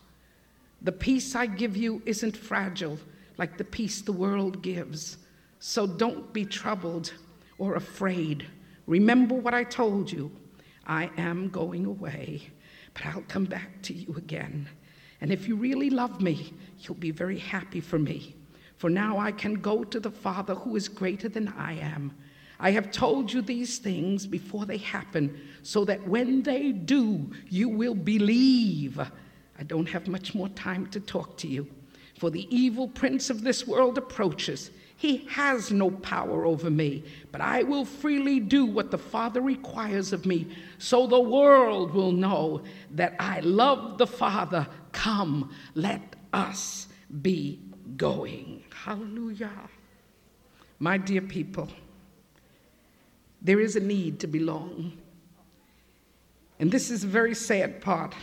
The 0.81 0.91
peace 0.91 1.35
I 1.35 1.45
give 1.45 1.75
you 1.75 2.01
isn't 2.05 2.37
fragile 2.37 2.97
like 3.37 3.57
the 3.57 3.63
peace 3.63 4.01
the 4.01 4.13
world 4.13 4.61
gives. 4.61 5.17
So 5.59 5.87
don't 5.87 6.31
be 6.31 6.45
troubled 6.45 7.13
or 7.57 7.75
afraid. 7.75 8.45
Remember 8.85 9.35
what 9.35 9.53
I 9.53 9.63
told 9.63 10.11
you. 10.11 10.31
I 10.85 11.09
am 11.17 11.49
going 11.49 11.85
away, 11.85 12.49
but 12.93 13.05
I'll 13.05 13.23
come 13.27 13.45
back 13.45 13.81
to 13.83 13.93
you 13.93 14.13
again. 14.15 14.67
And 15.21 15.31
if 15.31 15.47
you 15.47 15.55
really 15.55 15.89
love 15.89 16.21
me, 16.21 16.53
you'll 16.79 16.95
be 16.95 17.11
very 17.11 17.39
happy 17.39 17.79
for 17.79 17.97
me. 17.97 18.35
For 18.77 18.89
now 18.89 19.17
I 19.17 19.31
can 19.31 19.55
go 19.55 19.83
to 19.85 19.99
the 19.99 20.11
Father 20.11 20.55
who 20.55 20.75
is 20.75 20.89
greater 20.89 21.29
than 21.29 21.47
I 21.47 21.73
am. 21.73 22.13
I 22.59 22.71
have 22.71 22.91
told 22.91 23.33
you 23.33 23.41
these 23.41 23.77
things 23.79 24.25
before 24.27 24.65
they 24.65 24.77
happen, 24.77 25.39
so 25.63 25.85
that 25.85 26.07
when 26.07 26.43
they 26.43 26.71
do, 26.71 27.31
you 27.49 27.69
will 27.69 27.95
believe. 27.95 28.99
I 29.59 29.63
don't 29.63 29.89
have 29.89 30.07
much 30.07 30.33
more 30.33 30.49
time 30.49 30.87
to 30.87 30.99
talk 30.99 31.37
to 31.37 31.47
you, 31.47 31.67
for 32.17 32.29
the 32.29 32.47
evil 32.55 32.87
prince 32.87 33.29
of 33.29 33.41
this 33.41 33.67
world 33.67 33.97
approaches. 33.97 34.71
He 34.95 35.25
has 35.29 35.69
no 35.71 35.91
power 35.91 36.45
over 36.45 36.69
me, 36.69 37.03
but 37.31 37.41
I 37.41 37.63
will 37.63 37.83
freely 37.83 38.39
do 38.39 38.65
what 38.65 38.89
the 38.89 38.97
Father 38.97 39.41
requires 39.41 40.13
of 40.13 40.25
me, 40.25 40.47
so 40.77 41.07
the 41.07 41.19
world 41.19 41.93
will 41.93 42.13
know 42.13 42.61
that 42.91 43.15
I 43.19 43.41
love 43.41 43.97
the 43.97 44.07
Father. 44.07 44.65
Come, 44.93 45.53
let 45.75 46.15
us 46.31 46.87
be 47.21 47.59
going. 47.97 48.63
Hallelujah. 48.73 49.51
My 50.79 50.97
dear 50.97 51.21
people, 51.21 51.67
there 53.43 53.59
is 53.59 53.75
a 53.75 53.79
need 53.79 54.21
to 54.21 54.27
belong. 54.27 54.97
And 56.59 56.71
this 56.71 56.89
is 56.89 57.03
a 57.03 57.07
very 57.07 57.35
sad 57.35 57.81
part, 57.81 58.15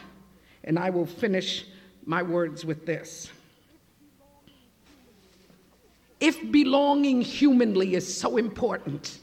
and 0.64 0.78
I 0.78 0.88
will 0.90 1.06
finish 1.06 1.66
my 2.06 2.22
words 2.22 2.64
with 2.64 2.86
this. 2.86 3.30
If 6.20 6.50
belonging 6.50 7.20
humanly 7.20 7.94
is 7.94 8.18
so 8.18 8.38
important, 8.38 9.18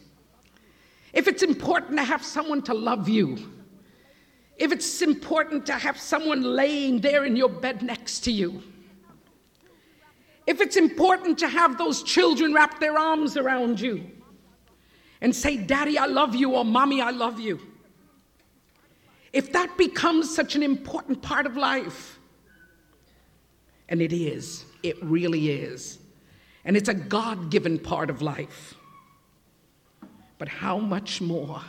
if 1.14 1.28
it's 1.28 1.42
important 1.42 1.98
to 1.98 2.04
have 2.04 2.24
someone 2.24 2.62
to 2.64 2.74
love 2.74 3.10
you, 3.10 3.38
if 4.58 4.72
it's 4.72 5.02
important 5.02 5.66
to 5.68 5.74
have 5.74 6.00
someone 6.00 6.42
laying 6.42 7.00
there 7.00 7.26
in 7.26 7.36
your 7.36 7.50
bed 7.50 7.82
next 7.82 8.22
to 8.22 8.32
you, 8.32 8.62
if 10.46 10.62
it's 10.62 10.78
important 10.78 11.38
to 11.40 11.48
have 11.48 11.78
those 11.78 12.04
children 12.04 12.54
wrap 12.54 12.80
their 12.80 12.98
arms 12.98 13.38
around 13.38 13.80
you, 13.80 14.10
and 15.22 15.36
say, 15.36 15.58
Daddy, 15.58 15.98
I 15.98 16.06
love 16.06 16.36
you, 16.36 16.54
or 16.54 16.64
Mommy, 16.64 17.02
I 17.02 17.12
love 17.12 17.40
you. 17.40 17.60
If 19.34 19.52
that 19.54 19.78
becomes 19.78 20.34
such 20.34 20.56
an 20.56 20.64
important 20.64 21.22
part 21.22 21.46
of 21.46 21.58
life, 21.58 22.20
and 23.90 24.02
it 24.02 24.14
is, 24.14 24.66
it 24.84 25.02
really 25.04 25.52
is, 25.52 26.00
and 26.66 26.76
it's 26.78 26.90
a 26.90 26.94
God 26.94 27.50
given 27.50 27.80
part 27.80 28.10
of 28.10 28.22
life, 28.22 28.76
but 30.38 30.48
how 30.48 30.78
much 30.78 31.22
more 31.22 31.62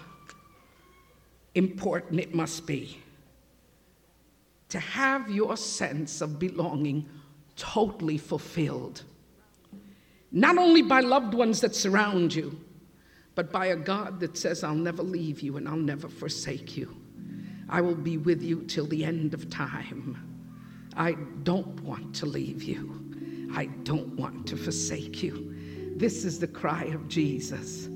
important 1.54 2.20
it 2.20 2.34
must 2.34 2.66
be 2.66 2.98
to 4.68 4.78
have 4.78 5.30
your 5.30 5.56
sense 5.56 6.20
of 6.20 6.38
belonging 6.38 7.08
totally 7.56 8.18
fulfilled, 8.18 9.02
not 10.30 10.58
only 10.58 10.82
by 10.82 11.00
loved 11.00 11.34
ones 11.34 11.60
that 11.60 11.74
surround 11.74 12.34
you 12.34 12.58
but 13.38 13.52
by 13.52 13.66
a 13.66 13.76
God 13.76 14.18
that 14.18 14.36
says, 14.36 14.64
I'll 14.64 14.74
never 14.74 15.00
leave 15.00 15.42
you 15.42 15.58
and 15.58 15.68
I'll 15.68 15.76
never 15.76 16.08
forsake 16.08 16.76
you. 16.76 16.96
I 17.68 17.80
will 17.80 17.94
be 17.94 18.16
with 18.18 18.42
you 18.42 18.64
till 18.64 18.84
the 18.86 19.04
end 19.04 19.32
of 19.32 19.48
time. 19.48 20.18
I 20.96 21.12
don't 21.44 21.80
want 21.82 22.12
to 22.16 22.26
leave 22.26 22.64
you. 22.64 23.00
I 23.54 23.66
don't 23.84 24.16
want 24.16 24.48
to 24.48 24.56
forsake 24.56 25.22
you. 25.22 25.54
This 25.96 26.24
is 26.24 26.40
the 26.40 26.48
cry 26.48 26.86
of 26.86 27.06
Jesus. 27.06 27.86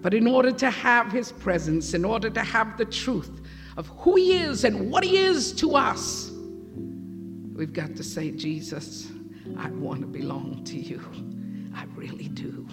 But 0.00 0.14
in 0.14 0.26
order 0.26 0.50
to 0.50 0.68
have 0.68 1.12
his 1.12 1.30
presence, 1.30 1.94
in 1.94 2.04
order 2.04 2.28
to 2.30 2.42
have 2.42 2.76
the 2.76 2.86
truth 2.86 3.40
of 3.76 3.86
who 3.86 4.16
he 4.16 4.32
is 4.32 4.64
and 4.64 4.90
what 4.90 5.04
he 5.04 5.16
is 5.16 5.52
to 5.52 5.76
us, 5.76 6.32
we've 7.54 7.72
got 7.72 7.94
to 7.94 8.02
say, 8.02 8.32
Jesus, 8.32 9.12
I 9.56 9.70
want 9.70 10.00
to 10.00 10.08
belong 10.08 10.64
to 10.64 10.76
you. 10.76 11.00
I 11.72 11.84
really 11.94 12.26
do. 12.26 12.66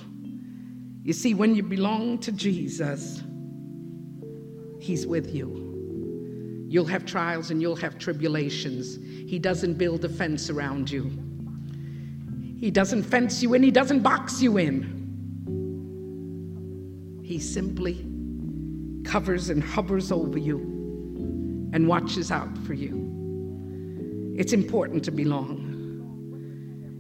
You 1.10 1.14
see, 1.14 1.34
when 1.34 1.56
you 1.56 1.64
belong 1.64 2.20
to 2.20 2.32
Jesus, 2.32 3.24
He's 4.80 5.08
with 5.08 5.34
you. 5.34 6.68
You'll 6.70 6.86
have 6.86 7.04
trials 7.04 7.50
and 7.50 7.60
you'll 7.60 7.76
have 7.78 7.98
tribulations. 7.98 9.00
He 9.28 9.40
doesn't 9.40 9.80
build 9.80 10.06
a 10.06 10.10
fence 10.10 10.52
around 10.52 10.92
you, 10.92 11.10
He 12.60 12.70
doesn't 12.70 13.02
fence 13.02 13.42
you 13.42 13.56
in, 13.56 13.64
He 13.64 13.72
doesn't 13.72 14.02
box 14.02 14.40
you 14.40 14.58
in. 14.58 14.98
He 17.24 17.40
simply 17.40 18.06
covers 19.04 19.50
and 19.50 19.64
hovers 19.64 20.12
over 20.12 20.38
you 20.38 20.60
and 21.74 21.88
watches 21.88 22.30
out 22.30 22.56
for 22.68 22.76
you. 22.76 24.36
It's 24.38 24.54
important 24.54 25.04
to 25.06 25.12
belong. 25.12 25.59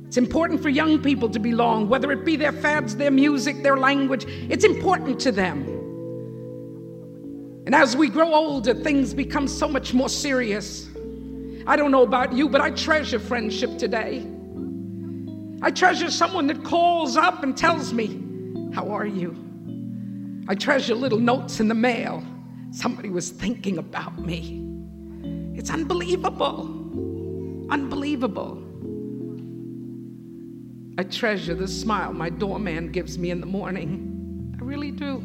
It's 0.09 0.17
important 0.17 0.59
for 0.59 0.69
young 0.69 1.03
people 1.03 1.29
to 1.29 1.37
belong, 1.37 1.87
whether 1.87 2.11
it 2.11 2.25
be 2.25 2.35
their 2.35 2.51
fads, 2.51 2.95
their 2.95 3.11
music, 3.11 3.61
their 3.61 3.77
language. 3.77 4.25
It's 4.27 4.65
important 4.65 5.19
to 5.19 5.31
them. 5.31 5.61
And 7.67 7.75
as 7.75 7.95
we 7.95 8.09
grow 8.09 8.33
older, 8.33 8.73
things 8.73 9.13
become 9.13 9.47
so 9.47 9.67
much 9.67 9.93
more 9.93 10.09
serious. 10.09 10.89
I 11.67 11.75
don't 11.75 11.91
know 11.91 12.01
about 12.01 12.33
you, 12.33 12.49
but 12.49 12.59
I 12.59 12.71
treasure 12.71 13.19
friendship 13.19 13.77
today. 13.77 14.25
I 15.61 15.69
treasure 15.69 16.09
someone 16.09 16.47
that 16.47 16.63
calls 16.63 17.15
up 17.15 17.43
and 17.43 17.55
tells 17.55 17.93
me, 17.93 18.19
How 18.73 18.89
are 18.89 19.05
you? 19.05 19.35
I 20.47 20.55
treasure 20.55 20.95
little 20.95 21.19
notes 21.19 21.59
in 21.59 21.67
the 21.67 21.75
mail. 21.75 22.23
Somebody 22.71 23.11
was 23.11 23.29
thinking 23.29 23.77
about 23.77 24.17
me. 24.17 24.65
It's 25.53 25.69
unbelievable. 25.69 26.61
Unbelievable. 27.69 28.68
I 30.99 31.03
treasure 31.03 31.55
the 31.55 31.65
smile 31.65 32.11
my 32.11 32.29
doorman 32.29 32.91
gives 32.91 33.17
me 33.17 33.31
in 33.31 33.39
the 33.39 33.45
morning. 33.45 34.53
I 34.59 34.65
really 34.65 34.91
do. 34.91 35.23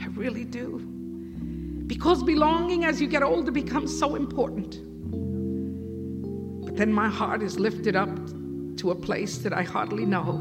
I 0.00 0.06
really 0.06 0.44
do. 0.44 0.78
Because 1.88 2.22
belonging 2.22 2.84
as 2.84 3.00
you 3.00 3.08
get 3.08 3.24
older 3.24 3.50
becomes 3.50 3.98
so 3.98 4.14
important. 4.14 4.78
But 6.64 6.76
then 6.76 6.92
my 6.92 7.08
heart 7.08 7.42
is 7.42 7.58
lifted 7.58 7.96
up 7.96 8.08
to 8.76 8.92
a 8.92 8.94
place 8.94 9.38
that 9.38 9.52
I 9.52 9.64
hardly 9.64 10.06
know 10.06 10.34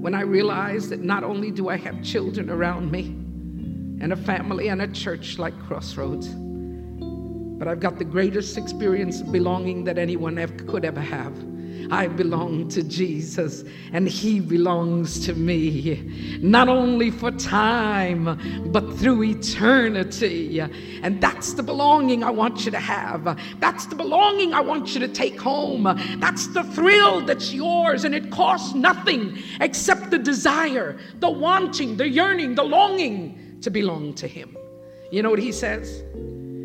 when 0.00 0.12
I 0.12 0.22
realize 0.22 0.88
that 0.88 1.04
not 1.04 1.22
only 1.22 1.52
do 1.52 1.68
I 1.68 1.76
have 1.76 2.02
children 2.02 2.50
around 2.50 2.90
me 2.90 3.14
and 4.02 4.12
a 4.12 4.16
family 4.16 4.70
and 4.70 4.82
a 4.82 4.88
church 4.88 5.38
like 5.38 5.56
Crossroads, 5.68 6.26
but 7.60 7.68
I've 7.68 7.78
got 7.78 7.96
the 7.96 8.04
greatest 8.04 8.58
experience 8.58 9.20
of 9.20 9.30
belonging 9.30 9.84
that 9.84 9.98
anyone 9.98 10.36
ever, 10.36 10.52
could 10.64 10.84
ever 10.84 11.00
have. 11.00 11.51
I 11.90 12.06
belong 12.06 12.68
to 12.68 12.82
Jesus 12.82 13.64
and 13.92 14.08
He 14.08 14.40
belongs 14.40 15.24
to 15.26 15.34
me, 15.34 16.38
not 16.40 16.68
only 16.68 17.10
for 17.10 17.30
time, 17.30 18.70
but 18.72 18.96
through 18.96 19.22
eternity. 19.24 20.60
And 20.60 21.20
that's 21.20 21.54
the 21.54 21.62
belonging 21.62 22.22
I 22.22 22.30
want 22.30 22.64
you 22.64 22.70
to 22.70 22.78
have. 22.78 23.38
That's 23.60 23.86
the 23.86 23.94
belonging 23.94 24.54
I 24.54 24.60
want 24.60 24.94
you 24.94 25.00
to 25.00 25.08
take 25.08 25.40
home. 25.40 25.84
That's 26.18 26.46
the 26.48 26.64
thrill 26.64 27.20
that's 27.20 27.52
yours, 27.52 28.04
and 28.04 28.14
it 28.14 28.30
costs 28.30 28.74
nothing 28.74 29.38
except 29.60 30.10
the 30.10 30.18
desire, 30.18 30.98
the 31.20 31.30
wanting, 31.30 31.96
the 31.96 32.08
yearning, 32.08 32.54
the 32.54 32.64
longing 32.64 33.58
to 33.62 33.70
belong 33.70 34.14
to 34.14 34.26
Him. 34.26 34.56
You 35.10 35.22
know 35.22 35.30
what 35.30 35.38
He 35.38 35.52
says? 35.52 36.02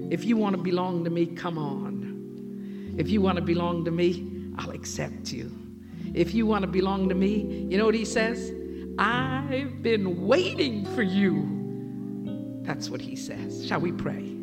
If 0.10 0.24
you 0.24 0.38
want 0.38 0.56
to 0.56 0.62
belong 0.62 1.04
to 1.04 1.10
me, 1.10 1.26
come 1.26 1.58
on. 1.58 2.96
If 2.98 3.10
you 3.10 3.22
want 3.22 3.36
to 3.36 3.44
belong 3.44 3.84
to 3.86 3.92
me, 3.92 4.37
I'll 4.58 4.72
accept 4.72 5.32
you. 5.32 5.52
If 6.14 6.34
you 6.34 6.46
want 6.46 6.64
to 6.64 6.68
belong 6.68 7.10
to 7.10 7.16
me, 7.16 7.68
you 7.70 7.78
know 7.78 7.86
what 7.86 7.96
he 7.96 8.06
says? 8.06 8.52
I've 8.98 9.84
been 9.84 10.26
waiting 10.26 10.86
for 10.96 11.04
you. 11.04 12.62
That's 12.64 12.90
what 12.90 13.02
he 13.02 13.16
says. 13.16 13.66
Shall 13.68 13.80
we 13.80 13.92
pray? 13.92 14.34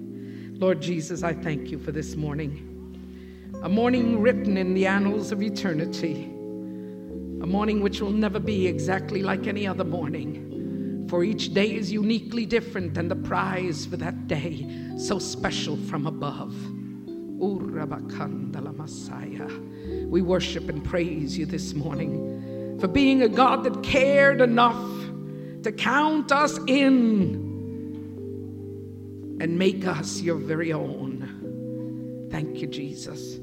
Lord 0.52 0.80
Jesus, 0.80 1.22
I 1.22 1.34
thank 1.34 1.70
you 1.70 1.78
for 1.78 1.92
this 1.92 2.14
morning. 2.16 2.70
A 3.62 3.68
morning 3.68 4.20
written 4.20 4.56
in 4.56 4.74
the 4.74 4.86
annals 4.86 5.32
of 5.32 5.42
eternity. 5.42 6.24
A 6.24 7.46
morning 7.46 7.80
which 7.80 8.00
will 8.00 8.10
never 8.10 8.38
be 8.38 8.66
exactly 8.66 9.22
like 9.22 9.46
any 9.46 9.66
other 9.66 9.84
morning. 9.84 11.06
For 11.08 11.24
each 11.24 11.52
day 11.52 11.74
is 11.74 11.92
uniquely 11.92 12.46
different, 12.46 12.96
and 12.96 13.10
the 13.10 13.16
prize 13.16 13.84
for 13.84 13.96
that 13.98 14.26
day 14.26 14.66
so 14.96 15.18
special 15.18 15.76
from 15.76 16.06
above. 16.06 16.54
Messiah. 18.72 19.48
We 20.06 20.22
worship 20.22 20.68
and 20.68 20.84
praise 20.84 21.38
you 21.38 21.46
this 21.46 21.74
morning 21.74 22.78
for 22.78 22.86
being 22.86 23.22
a 23.22 23.28
God 23.28 23.64
that 23.64 23.82
cared 23.82 24.40
enough 24.40 24.90
to 25.62 25.72
count 25.72 26.30
us 26.32 26.58
in 26.66 27.42
and 29.40 29.58
make 29.58 29.86
us 29.86 30.20
your 30.20 30.36
very 30.36 30.72
own. 30.72 32.28
Thank 32.30 32.60
you, 32.60 32.66
Jesus. 32.66 33.38